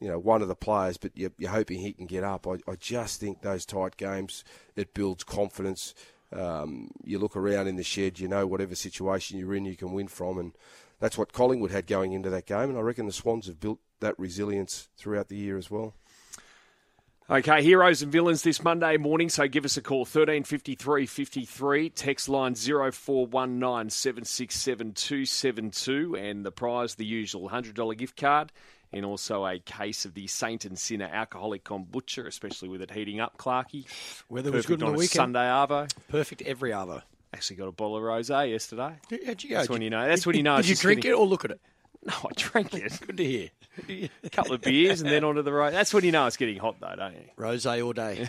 you 0.00 0.08
know 0.08 0.18
one 0.18 0.40
of 0.40 0.48
the 0.48 0.54
players, 0.54 0.96
but 0.96 1.12
you're, 1.14 1.32
you're 1.36 1.50
hoping 1.50 1.80
he 1.80 1.92
can 1.92 2.06
get 2.06 2.24
up. 2.24 2.46
I, 2.46 2.54
I 2.70 2.76
just 2.78 3.20
think 3.20 3.42
those 3.42 3.66
tight 3.66 3.96
games 3.96 4.44
it 4.76 4.94
builds 4.94 5.24
confidence 5.24 5.94
um, 6.34 6.90
you 7.02 7.18
look 7.18 7.36
around 7.36 7.68
in 7.68 7.76
the 7.76 7.82
shed, 7.82 8.18
you 8.18 8.28
know 8.28 8.46
whatever 8.46 8.74
situation 8.74 9.38
you're 9.38 9.54
in, 9.54 9.64
you 9.64 9.76
can 9.76 9.92
win 9.92 10.08
from, 10.08 10.38
and 10.38 10.52
that's 11.00 11.16
what 11.16 11.32
Collingwood 11.32 11.70
had 11.70 11.86
going 11.86 12.12
into 12.12 12.30
that 12.30 12.46
game, 12.46 12.70
and 12.70 12.78
I 12.78 12.80
reckon 12.80 13.06
the 13.06 13.12
Swans 13.12 13.46
have 13.46 13.60
built 13.60 13.78
that 14.00 14.18
resilience 14.18 14.88
throughout 14.96 15.28
the 15.28 15.36
year 15.36 15.56
as 15.56 15.70
well. 15.70 15.94
Okay, 17.30 17.62
heroes 17.62 18.02
and 18.02 18.12
villains 18.12 18.42
this 18.42 18.62
Monday 18.62 18.98
morning, 18.98 19.30
so 19.30 19.48
give 19.48 19.64
us 19.64 19.78
a 19.78 19.82
call 19.82 20.00
1353 20.00 21.06
53, 21.06 21.88
text 21.88 22.28
line 22.28 22.54
0419 22.54 23.88
767 23.88 24.92
272, 24.92 26.16
and 26.16 26.44
the 26.44 26.52
prize, 26.52 26.96
the 26.96 27.06
usual 27.06 27.48
$100 27.48 27.96
gift 27.96 28.18
card 28.18 28.52
and 28.94 29.04
also 29.04 29.46
a 29.46 29.58
case 29.58 30.04
of 30.04 30.14
the 30.14 30.26
Saint 30.26 30.64
and 30.64 30.78
Sinner 30.78 31.10
alcoholic 31.12 31.64
kombucha, 31.64 32.26
especially 32.26 32.68
with 32.68 32.82
it 32.82 32.90
heating 32.90 33.20
up, 33.20 33.36
Clarky. 33.36 33.86
Weather 34.28 34.52
was 34.52 34.66
good 34.66 34.82
on, 34.82 34.88
on 34.88 34.92
the 34.94 34.98
weekend. 34.98 35.10
Sunday 35.10 35.40
Arvo. 35.40 35.90
Perfect 36.08 36.42
every 36.42 36.70
Arvo. 36.70 37.02
Actually 37.32 37.56
got 37.56 37.68
a 37.68 37.72
bottle 37.72 37.96
of 37.96 38.02
rosé 38.02 38.50
yesterday. 38.50 38.94
How'd 39.26 39.42
you 39.42 39.50
go? 39.50 39.56
That's 39.56 39.68
when 39.68 39.82
you 39.82 39.90
know. 39.90 40.06
That's 40.06 40.24
when 40.24 40.36
you 40.36 40.42
know. 40.44 40.56
Did 40.58 40.68
you 40.68 40.76
drink 40.76 41.02
getting... 41.02 41.18
it 41.18 41.20
or 41.20 41.26
look 41.26 41.44
at 41.44 41.50
it? 41.50 41.60
No, 42.06 42.12
I 42.12 42.32
drank 42.36 42.74
it. 42.74 43.00
good 43.06 43.16
to 43.16 43.24
hear. 43.24 43.48
a 44.22 44.28
couple 44.28 44.52
of 44.52 44.60
beers 44.60 45.00
and 45.00 45.08
then 45.08 45.24
onto 45.24 45.40
the 45.40 45.52
road. 45.52 45.72
That's 45.72 45.94
when 45.94 46.04
you 46.04 46.12
know 46.12 46.26
it's 46.26 46.36
getting 46.36 46.58
hot, 46.58 46.76
though, 46.78 46.94
don't 46.94 47.14
you? 47.14 47.24
Rosé 47.38 47.82
all 47.82 47.94
day. 47.94 48.28